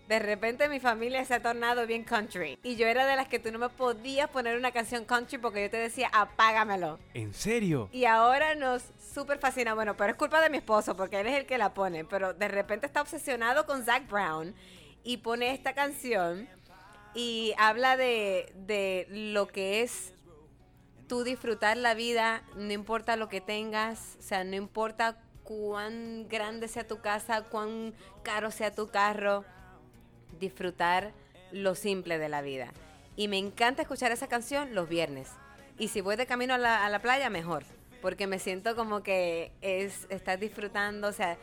[0.08, 2.58] De repente mi familia se ha tornado bien country.
[2.62, 5.62] Y yo era de las que tú no me podías poner una canción country porque
[5.62, 7.00] yo te decía, apágamelo.
[7.12, 7.88] ¿En serio?
[7.90, 9.74] Y ahora nos súper fascina.
[9.74, 12.04] Bueno, pero es culpa de mi esposo porque él es el que la pone.
[12.04, 14.54] Pero de repente está obsesionado con Zach Brown
[15.06, 16.48] y pone esta canción
[17.14, 20.12] y habla de, de lo que es
[21.06, 26.66] tú disfrutar la vida, no importa lo que tengas, o sea, no importa cuán grande
[26.66, 27.94] sea tu casa, cuán
[28.24, 29.44] caro sea tu carro,
[30.40, 31.12] disfrutar
[31.52, 32.72] lo simple de la vida.
[33.14, 35.30] Y me encanta escuchar esa canción los viernes.
[35.78, 37.62] Y si voy de camino a la, playa, mejor.
[38.02, 41.38] Porque me siento como que es, estás disfrutando, o sea,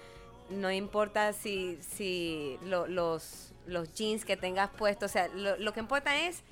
[0.49, 5.73] no importa si, si lo- los, los jeans que tengas puestos, o sea, lo, lo
[5.73, 6.43] que importa es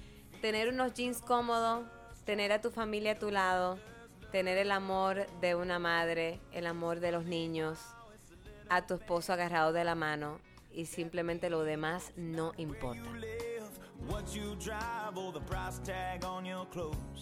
[0.42, 1.86] tener unos jeans cómodos,
[2.26, 3.80] tener a tu familia a tu lado,
[4.32, 7.80] tener el amor de una madre, el amor de los niños,
[8.70, 10.40] a tu esposo agarrado de la mano
[10.74, 13.10] y simplemente lo demás no importa.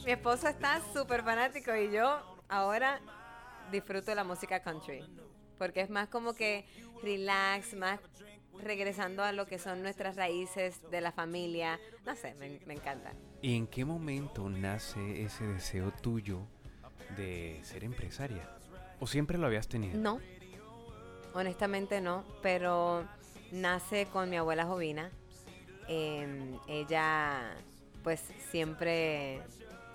[0.05, 3.01] Mi esposo está súper fanático y yo ahora
[3.71, 5.03] disfruto de la música country.
[5.57, 6.65] Porque es más como que
[7.03, 7.99] relax, más
[8.63, 11.79] regresando a lo que son nuestras raíces de la familia.
[12.05, 13.13] No sé, me, me encanta.
[13.41, 16.41] ¿Y en qué momento nace ese deseo tuyo
[17.15, 18.49] de ser empresaria?
[18.99, 19.97] ¿O siempre lo habías tenido?
[19.97, 20.19] No,
[21.33, 23.05] honestamente no, pero
[23.51, 25.09] nace con mi abuela Jovina.
[25.87, 27.55] Em, ella
[28.03, 29.41] pues siempre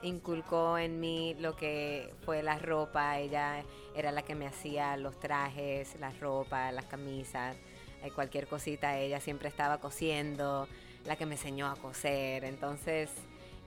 [0.03, 5.19] inculcó en mí lo que fue la ropa, ella era la que me hacía los
[5.19, 7.57] trajes, las ropas, las camisas,
[8.05, 10.69] eh, cualquier cosita, ella siempre estaba cosiendo,
[11.07, 13.11] la que me enseñó a coser, entonces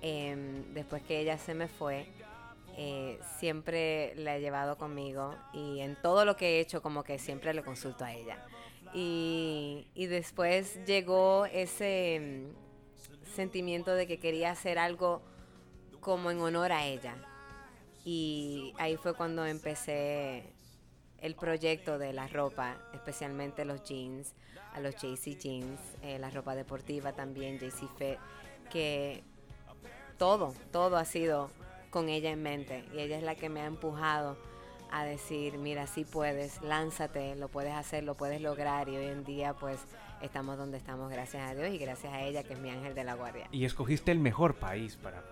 [0.01, 2.07] em, después que ella se me fue,
[2.77, 7.17] eh, siempre la he llevado conmigo y en todo lo que he hecho como que
[7.17, 8.45] siempre le consulto a ella.
[8.93, 15.21] Y, y después llegó ese mm, sentimiento de que quería hacer algo
[15.99, 17.15] como en honor a ella.
[18.05, 20.53] Y ahí fue cuando empecé
[21.21, 24.33] el proyecto de la ropa, especialmente los jeans,
[24.73, 28.17] a los JC jeans, eh, la ropa deportiva también, JC Fit,
[28.71, 29.23] que
[30.17, 31.49] todo, todo ha sido
[31.89, 32.85] con ella en mente.
[32.93, 34.37] Y ella es la que me ha empujado
[34.91, 38.89] a decir, mira, sí puedes, lánzate, lo puedes hacer, lo puedes lograr.
[38.89, 39.79] Y hoy en día pues
[40.21, 43.03] estamos donde estamos gracias a Dios y gracias a ella que es mi ángel de
[43.03, 43.47] la guardia.
[43.51, 45.23] Y escogiste el mejor país para.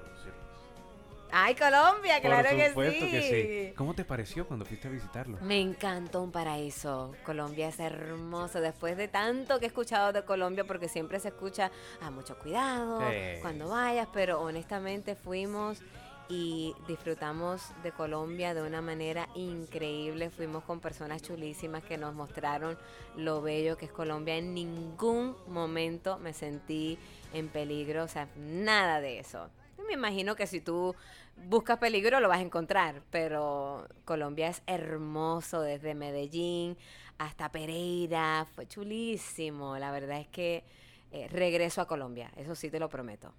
[1.38, 2.22] ¡Ay, Colombia!
[2.22, 3.12] ¡Claro Por que supuesto sí!
[3.12, 3.74] que sí.
[3.76, 5.38] ¿Cómo te pareció cuando fuiste a visitarlo?
[5.42, 7.14] Me encantó un paraíso.
[7.26, 8.62] Colombia es hermoso.
[8.62, 11.72] Después de tanto que he escuchado de Colombia, porque siempre se escucha
[12.02, 13.42] a mucho cuidado Sí.
[13.42, 15.82] cuando vayas, pero honestamente fuimos
[16.30, 20.30] y disfrutamos de Colombia de una manera increíble.
[20.30, 22.78] Fuimos con personas chulísimas que nos mostraron
[23.18, 24.38] lo bello que es Colombia.
[24.38, 26.98] En ningún momento me sentí
[27.34, 29.50] en peligro, o sea, nada de eso.
[29.86, 30.96] Me imagino que si tú
[31.38, 36.78] buscas peligro lo vas a encontrar, pero Colombia es hermoso desde Medellín
[37.18, 39.78] hasta Pereira, fue chulísimo.
[39.78, 40.64] La verdad es que
[41.12, 43.34] eh, regreso a Colombia, eso sí te lo prometo.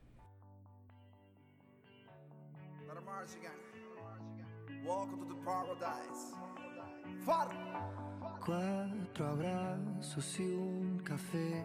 [8.44, 11.64] Cuatro abrazos y un café.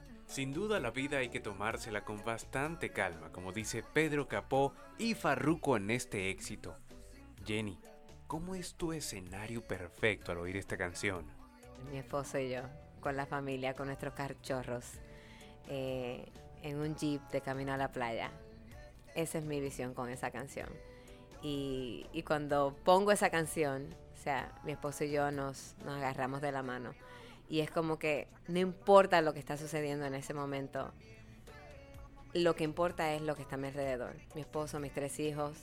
[0.31, 5.13] Sin duda la vida hay que tomársela con bastante calma, como dice Pedro Capó y
[5.13, 6.77] Farruko en este éxito.
[7.45, 7.77] Jenny,
[8.27, 11.25] ¿cómo es tu escenario perfecto al oír esta canción?
[11.91, 12.61] Mi esposo y yo,
[13.01, 14.85] con la familia, con nuestros cachorros,
[15.67, 16.31] eh,
[16.63, 18.31] en un jeep de camino a la playa.
[19.15, 20.69] Esa es mi visión con esa canción.
[21.41, 26.63] Y, cuando pongo esa canción, o sea, mi esposo y yo nos agarramos de la
[26.63, 26.93] mano.
[27.51, 30.93] Y es como que no importa lo que está sucediendo en ese momento,
[32.33, 34.15] lo que importa es lo que está a mi alrededor.
[34.35, 35.57] Mi esposo, mis tres hijos.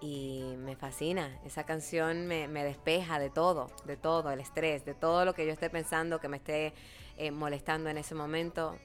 [0.00, 1.38] Y me fascina.
[1.46, 5.52] Esa canción me, despeja de todo, de todo, el estrés, de todo lo que yo
[5.52, 6.74] esté pensando, que me esté
[7.16, 8.76] eh, molestando en ese momento.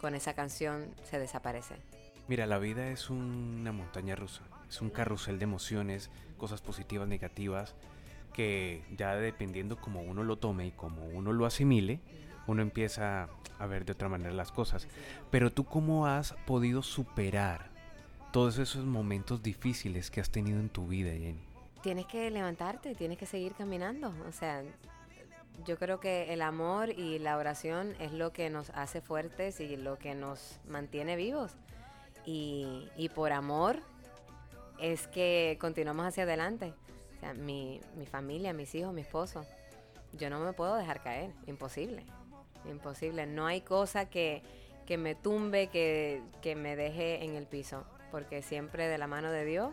[0.00, 1.74] Con esa canción se desaparece.
[2.28, 7.74] Mira, la vida es una montaña rusa, es un carrusel de emociones, cosas positivas, negativas,
[8.30, 12.00] que ya dependiendo como uno lo tome y como uno lo asimile,
[12.46, 13.28] uno empieza
[13.58, 14.88] a ver de otra manera las cosas.
[15.30, 17.70] Pero tú cómo has podido superar
[18.32, 21.40] todos esos momentos difíciles que has tenido en tu vida, Jenny?
[21.82, 24.12] Tienes que levantarte, tienes que seguir caminando.
[24.28, 24.62] O sea,
[25.66, 29.76] yo creo que el amor y la oración es lo que nos hace fuertes y
[29.76, 31.52] lo que nos mantiene vivos.
[32.24, 33.80] Y, y por amor
[34.78, 36.74] es que continuamos hacia adelante.
[37.20, 39.44] O sea, mi, mi familia, mis hijos, mi esposo.
[40.14, 41.32] Yo no me puedo dejar caer.
[41.46, 42.06] Imposible.
[42.64, 43.26] Imposible.
[43.26, 44.42] No hay cosa que,
[44.86, 47.84] que me tumbe, que, que me deje en el piso.
[48.10, 49.72] Porque siempre de la mano de Dios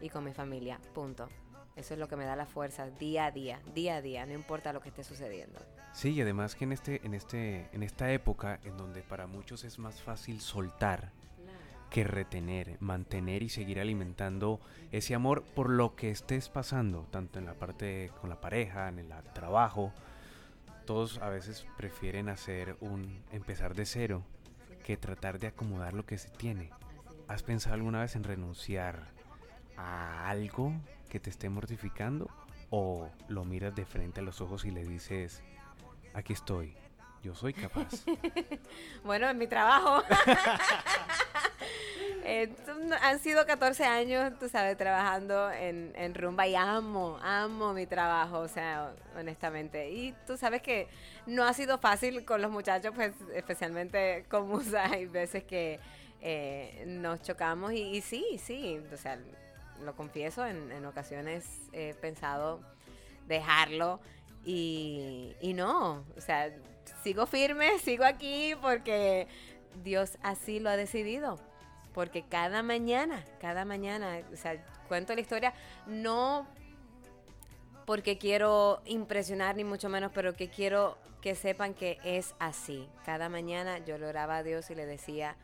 [0.00, 0.80] y con mi familia.
[0.92, 1.28] Punto.
[1.76, 4.32] Eso es lo que me da la fuerza día a día, día a día, no
[4.32, 5.60] importa lo que esté sucediendo.
[5.92, 9.62] Sí, y además que en este, en este, en esta época en donde para muchos
[9.62, 11.12] es más fácil soltar
[11.90, 14.60] que retener, mantener y seguir alimentando
[14.92, 18.98] ese amor por lo que estés pasando, tanto en la parte con la pareja, en
[18.98, 19.92] el trabajo.
[20.84, 24.22] Todos a veces prefieren hacer un empezar de cero
[24.84, 26.70] que tratar de acomodar lo que se tiene.
[27.26, 29.10] ¿Has pensado alguna vez en renunciar
[29.76, 30.72] a algo
[31.10, 32.30] que te esté mortificando
[32.70, 35.42] o lo miras de frente a los ojos y le dices,
[36.14, 36.74] aquí estoy,
[37.22, 38.04] yo soy capaz?
[39.04, 40.02] Bueno, en mi trabajo.
[42.30, 42.54] Eh,
[43.00, 48.48] han sido 14 años, tú sabes, trabajando en, rumba y amo, amo mi trabajo, o
[48.48, 49.90] sea, honestamente.
[49.90, 50.88] Y tú sabes que
[51.24, 55.80] no ha sido fácil con los muchachos, pues especialmente con Musa, hay veces que
[56.20, 59.18] eh, nos chocamos y, sí, sí, o sea,
[59.82, 62.60] lo confieso, en, ocasiones he pensado
[63.26, 64.00] dejarlo
[64.44, 66.54] y no, o sea,
[67.02, 69.26] sigo firme, sigo aquí porque
[69.82, 71.47] Dios así lo ha decidido.
[71.92, 75.54] Porque cada mañana, cada mañana, o sea, cuento la historia,
[75.86, 76.46] no
[77.86, 82.88] porque quiero impresionar ni mucho menos, pero que quiero que sepan que es así.
[83.04, 85.36] Cada mañana yo le oraba a Dios y le decía,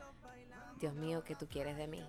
[0.79, 2.03] Dios mío, ¿qué tú quieres de mí?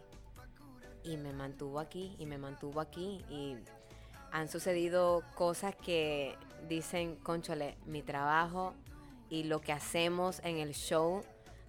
[1.03, 3.55] Y me mantuvo aquí, y me mantuvo aquí, y
[4.31, 8.73] han sucedido cosas que dicen, conchole, mi trabajo
[9.29, 11.23] y lo que hacemos en el show,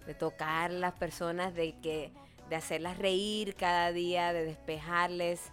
[0.05, 2.11] de tocar las personas, de que
[2.49, 5.51] de hacerlas reír cada día, de despejarles,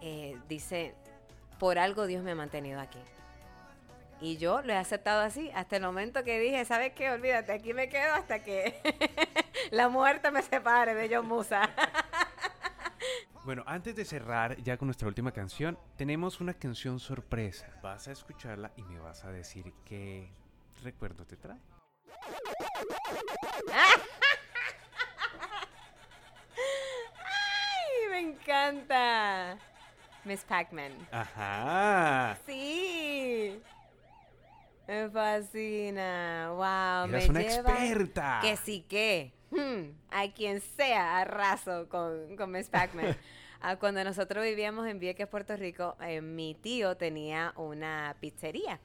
[0.00, 0.94] eh, dice,
[1.58, 2.98] por algo Dios me ha mantenido aquí.
[4.20, 7.10] Y yo lo he aceptado así hasta el momento que dije, ¿sabes qué?
[7.10, 8.80] Olvídate, aquí me quedo hasta que
[9.70, 11.68] la muerte me separe de John Musa.
[13.44, 17.66] Bueno, antes de cerrar ya con nuestra última canción, tenemos una canción sorpresa.
[17.82, 20.30] Vas a escucharla y me vas a decir qué
[20.84, 21.58] recuerdo te trae.
[27.24, 29.56] ¡Ay, me encanta!
[30.24, 30.92] Miss Pac-Man.
[31.10, 32.38] Ajá.
[32.46, 33.60] Sí.
[34.86, 36.48] Me fascina.
[36.50, 37.08] Wow.
[37.08, 38.38] Eras me una lleva- experta.
[38.42, 39.32] Que sí que.
[39.50, 43.16] Hmm, a quien sea arraso con, con Miss Pac-Man.
[43.64, 48.80] Ah, cuando nosotros vivíamos en Vieques, Puerto Rico, eh, mi tío tenía una pizzería.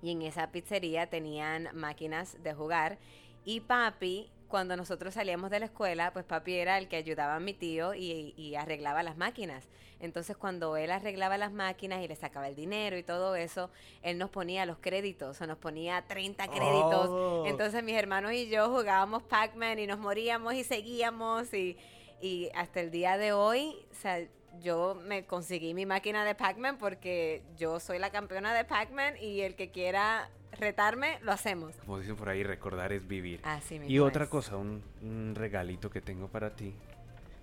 [0.00, 2.98] Y en esa pizzería tenían máquinas de jugar.
[3.44, 7.40] Y papi, cuando nosotros salíamos de la escuela, pues papi era el que ayudaba a
[7.40, 9.66] mi tío y, y arreglaba las máquinas.
[9.98, 13.70] Entonces cuando él arreglaba las máquinas y le sacaba el dinero y todo eso,
[14.02, 17.08] él nos ponía los créditos, o nos ponía 30 créditos.
[17.08, 17.44] Oh.
[17.46, 21.78] Entonces mis hermanos y yo jugábamos Pac-Man y nos moríamos y seguíamos y...
[22.20, 24.24] Y hasta el día de hoy, o sea,
[24.60, 29.40] yo me conseguí mi máquina de Pac-Man porque yo soy la campeona de Pac-Man y
[29.40, 31.74] el que quiera retarme, lo hacemos.
[31.76, 33.40] Como dicen por ahí, recordar es vivir.
[33.44, 34.30] Así mismo y otra es.
[34.30, 36.74] cosa, un, un regalito que tengo para ti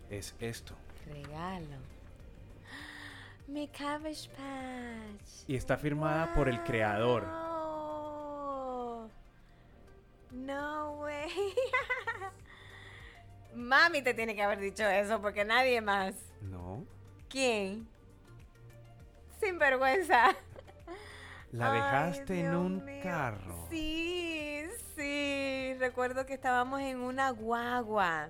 [0.09, 0.73] es esto.
[1.07, 1.77] Regalo.
[3.47, 5.43] Mi Cabbage Patch.
[5.47, 7.25] Y está firmada por el creador.
[10.31, 11.27] No way.
[13.55, 16.13] Mami te tiene que haber dicho eso porque nadie más.
[16.41, 16.85] No.
[17.27, 17.87] ¿Quién?
[19.39, 20.35] Sin vergüenza.
[21.51, 22.99] La Ay, dejaste en un mío.
[23.01, 23.67] carro.
[23.69, 24.63] Sí,
[24.95, 25.73] sí.
[25.79, 28.29] Recuerdo que estábamos en una guagua.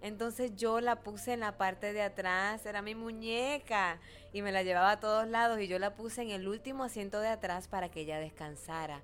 [0.00, 3.98] Entonces yo la puse en la parte de atrás, era mi muñeca,
[4.34, 7.20] y me la llevaba a todos lados y yo la puse en el último asiento
[7.20, 9.00] de atrás para que ella descansara.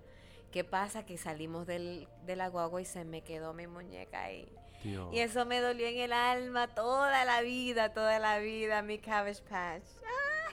[0.53, 1.07] ¿Qué pasa?
[1.07, 4.53] Que salimos del, de la guagua y se me quedó mi muñeca ahí.
[4.83, 5.09] Dios.
[5.13, 9.43] Y eso me dolió en el alma toda la vida, toda la vida, mi Cabbage
[9.49, 9.85] Patch.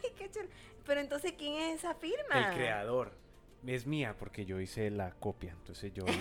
[0.01, 0.47] ¡Ay, qué chulo!
[0.87, 2.49] Pero entonces, ¿quién es esa firma?
[2.49, 3.11] El creador.
[3.65, 5.51] Es mía porque yo hice la copia.
[5.51, 6.05] Entonces yo.
[6.05, 6.13] Yo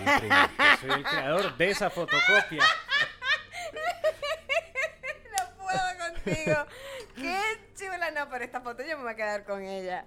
[0.81, 2.63] soy el creador de esa fotocopia.
[5.31, 5.79] No puedo
[6.23, 6.65] contigo.
[7.15, 7.39] Qué
[7.75, 8.11] chula.
[8.11, 10.05] No, pero esta foto yo me voy a quedar con ella.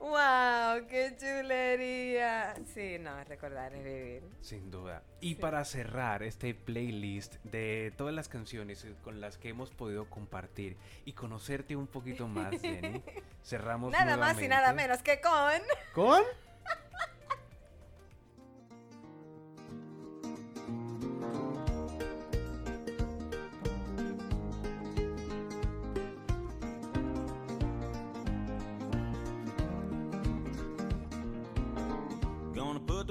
[0.00, 0.86] ¡Wow!
[0.88, 2.54] ¡Qué chulería!
[2.74, 4.22] Sí, no, recordar es vivir.
[4.40, 5.02] Sin duda.
[5.20, 10.78] Y para cerrar este playlist de todas las canciones con las que hemos podido compartir
[11.04, 13.02] y conocerte un poquito más, Jenny,
[13.44, 15.60] cerramos Nada más y nada menos que con.
[15.94, 16.22] ¿Con?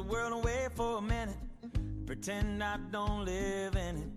[0.02, 1.36] the world away for a minute.
[2.06, 4.10] Pretend I don't live in it.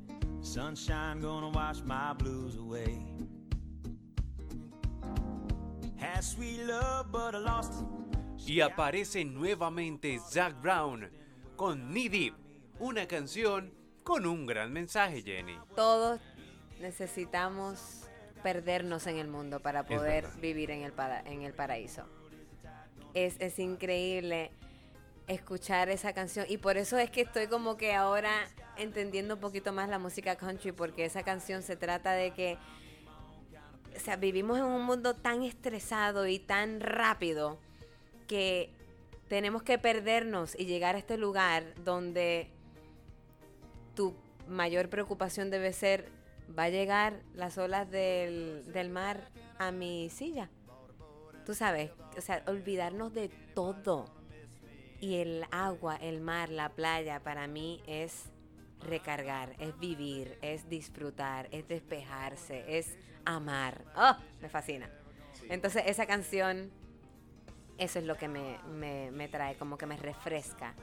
[0.46, 2.98] Sunshine gonna wash my blues away.
[5.98, 7.86] Had sweet love, but I lost it.
[8.48, 11.08] Y aparece nuevamente Zac Brown
[11.56, 12.34] con Knee Deep,
[12.80, 13.72] una canción
[14.04, 15.56] con un gran mensaje, Jenny.
[15.76, 16.20] Todos
[16.80, 18.08] necesitamos
[18.42, 22.02] perdernos en el mundo para poder vivir en el, para- en el paraíso.
[23.14, 24.50] Es, es increíble
[25.28, 28.32] escuchar esa canción y por eso es que estoy como que ahora
[28.76, 32.58] entendiendo un poquito más la música country porque esa canción se trata de que
[33.96, 37.58] o sea, vivimos en un mundo tan estresado y tan rápido
[38.26, 38.70] que
[39.28, 42.50] tenemos que perdernos y llegar a este lugar donde
[43.94, 44.14] tu
[44.48, 46.10] mayor preocupación debe ser,
[46.56, 50.50] ¿va a llegar las olas del, del mar a mi silla?
[51.44, 54.06] Tú sabes, o sea, olvidarnos de todo.
[55.02, 58.30] Y el agua, el mar, la playa, para mí es
[58.80, 63.84] recargar, es vivir, es disfrutar, es despejarse, es amar.
[63.96, 64.14] ¡Oh!
[64.40, 64.88] Me fascina.
[65.48, 66.70] Entonces esa canción,
[67.78, 70.74] eso es lo que me, me- me trae, como que me refresca.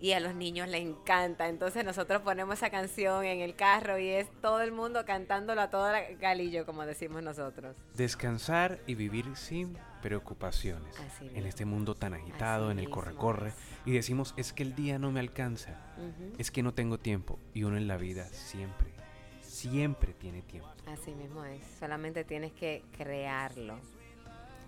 [0.00, 1.48] Y a los niños les encanta.
[1.48, 5.68] Entonces nosotros ponemos esa canción en el carro y es todo el mundo cantándolo a
[5.70, 7.76] todo galillo, como decimos nosotros.
[7.94, 10.94] Descansar y vivir sin preocupaciones.
[11.34, 13.54] En este mundo tan agitado, Así en el corre-corre.
[13.86, 15.78] Y decimos, es que el día no me alcanza.
[16.36, 17.38] Es que no tengo tiempo.
[17.54, 18.90] Y uno en la vida siempre,
[19.40, 20.68] siempre tiene tiempo.
[20.86, 21.62] Así mismo es.
[21.80, 23.78] Solamente tienes que crearlo.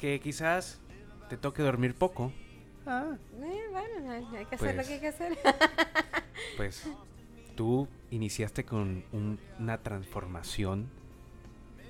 [0.01, 0.80] Que quizás
[1.28, 2.32] te toque dormir poco.
[2.87, 3.16] Eh,
[3.70, 5.39] bueno, hay que hacer lo Pues, que hay que hacer.
[6.57, 6.89] Pues
[7.57, 10.89] tú iniciaste con un- una transformación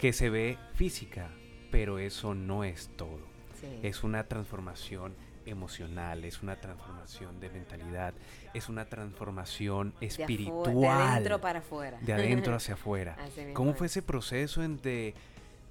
[0.01, 1.31] que se ve física,
[1.71, 3.21] pero eso no es todo.
[3.67, 3.87] Sí.
[3.87, 5.15] Es una transformación
[5.45, 8.15] emocional, es una transformación de mentalidad,
[8.53, 10.75] es una transformación espiritual.
[10.81, 11.99] De adentro para afuera.
[12.01, 13.17] de adentro hacia afuera.
[13.55, 15.15] ¿Cómo fue ese proceso en de,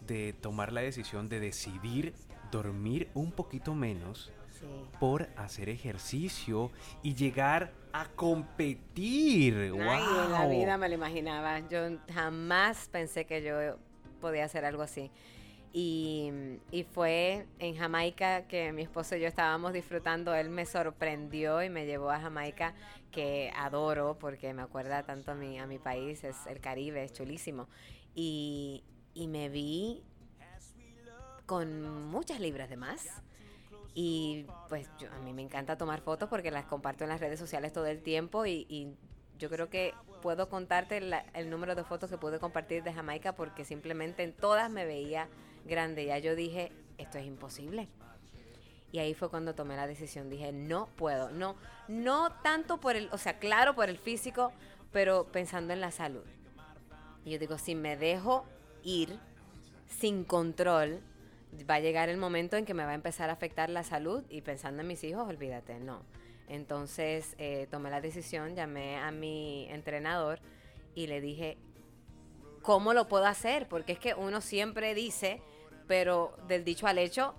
[0.07, 2.13] de tomar la decisión de decidir
[2.51, 4.65] dormir un poquito menos Sí.
[5.01, 6.71] por hacer ejercicio
[7.03, 9.53] y llegar a competir?
[9.57, 10.49] Ay, en la ¡Wow!
[10.49, 11.59] vida me lo imaginaba.
[11.67, 11.79] Yo
[12.13, 13.77] jamás pensé que yo
[14.21, 15.11] podía hacer algo así.
[15.77, 16.31] Y,
[16.93, 20.33] fue en Jamaica que mi esposo y yo estábamos disfrutando.
[20.33, 22.73] Él me sorprendió y me llevó a Jamaica,
[23.11, 27.11] que adoro porque me acuerda tanto a mi, a mi país, es el Caribe, es
[27.11, 27.67] chulísimo.
[28.13, 30.01] Y, y me vi
[31.45, 33.21] con muchas libras de más.
[33.93, 37.37] Y pues yo- a mí me encanta tomar fotos porque las comparto en las redes
[37.37, 38.95] sociales todo el tiempo y, y
[39.39, 43.35] yo creo que puedo contarte la- el número de fotos que pude compartir de Jamaica
[43.35, 45.27] porque simplemente en todas me veía
[45.65, 46.05] grande.
[46.05, 47.87] Ya yo dije, esto es imposible.
[48.91, 50.29] Y ahí fue cuando tomé la decisión.
[50.29, 51.29] Dije, no puedo.
[51.31, 51.55] No,
[51.87, 54.53] no tanto por el, o sea, claro por el físico,
[54.91, 56.23] pero pensando en la salud.
[57.25, 58.45] Y yo digo, si me dejo
[58.83, 59.19] ir
[59.87, 61.01] sin control,
[61.69, 64.23] va a llegar el momento en que me va a empezar a afectar la salud
[64.29, 66.03] y pensando en mis hijos, olvídate, no.
[66.47, 70.39] Entonces eh, tomé la decisión, llamé a mi entrenador
[70.93, 71.57] y le dije,
[72.61, 73.67] ¿cómo lo puedo hacer?
[73.67, 75.41] Porque es que uno siempre dice,
[75.87, 77.35] pero del dicho al hecho.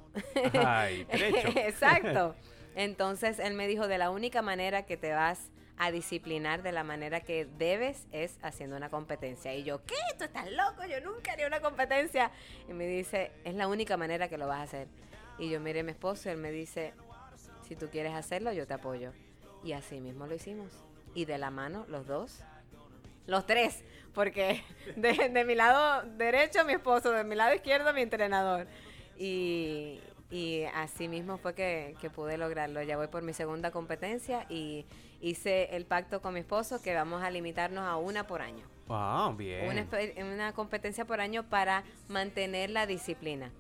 [0.65, 1.07] Ay.
[1.11, 2.35] Exacto.
[2.75, 6.85] Entonces él me dijo, de la única manera que te vas a disciplinar de la
[6.85, 9.55] manera que debes es haciendo una competencia.
[9.55, 9.95] Y yo, ¿qué?
[10.19, 10.85] ¿Tú estás loco?
[10.87, 12.31] Yo nunca haría una competencia.
[12.69, 14.89] Y me dice, es la única manera que lo vas a hacer.
[15.39, 16.95] Y yo miré a mi esposo y él me dice,
[17.67, 19.13] si tú quieres hacerlo, yo te apoyo.
[19.63, 20.73] Y así mismo lo hicimos.
[21.15, 22.43] Y de la mano, los dos,
[23.27, 24.63] los tres, porque
[24.97, 28.67] de, de mi lado derecho mi esposo, de mi lado izquierdo mi entrenador.
[29.19, 30.01] Y,
[30.31, 32.83] y así mismo fue que, que pude lograrlo.
[32.83, 34.85] Ya voy por mi segunda competencia y
[35.21, 38.65] hice el pacto con mi esposo que vamos a limitarnos a una por año.
[38.89, 39.69] Ah, bien.
[39.69, 39.87] Una,
[40.33, 43.51] una competencia por año para mantener la disciplina.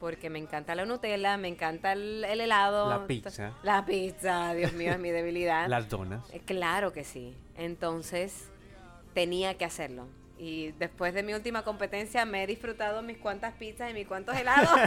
[0.00, 2.90] Porque me encanta la Nutella, me encanta el, el helado.
[2.90, 3.54] La pizza.
[3.62, 5.66] La pizza, Dios mío, es mi debilidad.
[5.68, 6.28] Las donas.
[6.32, 7.34] Eh, Claro que sí.
[7.56, 8.50] Entonces,
[9.14, 10.08] tenía que hacerlo.
[10.36, 14.36] Y después de mi última competencia me he disfrutado mis cuantas pizzas y mis cuantos
[14.36, 14.68] helados.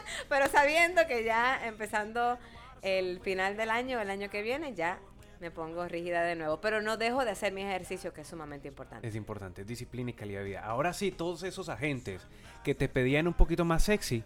[0.28, 2.38] Pero sabiendo que ya empezando
[2.82, 4.98] el final del año, el año que viene, ya
[5.38, 6.60] me pongo rígida de nuevo.
[6.60, 9.06] Pero no dejo de hacer mi ejercicio, que es sumamente importante.
[9.06, 10.64] Es importante, disciplina y calidad de vida.
[10.64, 12.26] Ahora sí, todos esos agentes
[12.64, 14.24] que te pedían un poquito más sexy,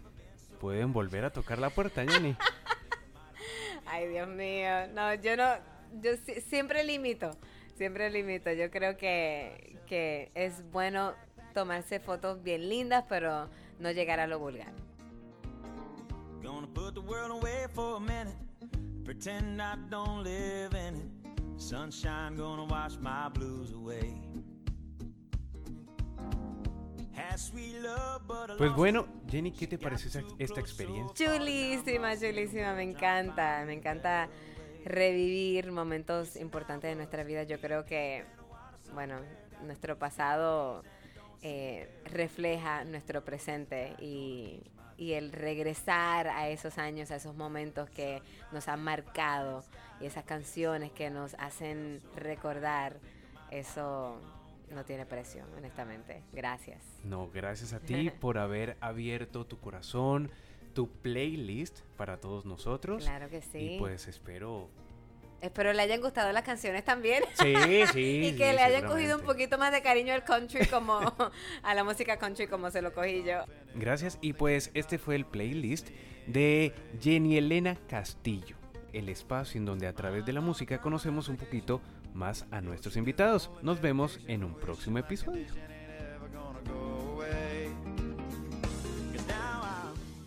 [0.59, 2.35] pueden volver a tocar la puerta, Jenny.
[3.85, 4.87] Ay, Dios mío.
[4.93, 5.55] No, yo no,
[6.01, 7.31] yo si- siempre limito,
[7.75, 8.51] siempre limito.
[8.51, 11.13] Yo creo que, que es bueno
[11.53, 13.49] tomarse fotos bien lindas, pero
[13.79, 14.73] no llegar a lo vulgar.
[16.41, 18.35] Gonna put the world away for a minute.
[19.03, 21.21] Pretend I don't live in it.
[21.61, 24.13] Sunshine gonna wash my blues away.
[27.13, 31.13] Had sweet love, but I Pues bueno, Jenny, ¿qué te parece esta experiencia?
[31.13, 34.27] Chulísima, chulísima, me encanta, me encanta
[34.85, 37.43] revivir momentos importantes de nuestra vida.
[37.43, 38.25] Yo creo que,
[38.93, 39.19] bueno,
[39.63, 40.83] nuestro pasado
[41.41, 44.61] eh, refleja nuestro presente y,
[44.97, 48.21] y el regresar a esos años, a esos momentos que
[48.51, 49.63] nos han marcado
[49.99, 52.99] y esas canciones que nos hacen recordar,
[53.49, 54.19] eso
[54.69, 56.23] no tiene precio, honestamente.
[56.31, 56.83] Gracias.
[57.03, 60.31] No, gracias a ti por haber abierto tu corazón,
[60.73, 63.03] tu playlist para todos nosotros.
[63.03, 63.75] Claro que sí.
[63.75, 64.69] Y pues espero...
[65.41, 67.23] Espero le hayan gustado las canciones también.
[67.33, 67.55] Sí,
[67.91, 68.21] sí.
[68.27, 70.99] y que sí, le hayan cogido un poquito más de cariño al country como
[71.63, 73.45] a la música country como se lo cogí yo.
[73.73, 74.19] Gracias.
[74.21, 75.89] Y pues este fue el playlist
[76.27, 78.55] de Jenny Elena Castillo.
[78.93, 81.81] El espacio en donde a través de la música conocemos un poquito
[82.13, 83.49] más a nuestros invitados.
[83.63, 85.47] Nos vemos en un próximo episodio.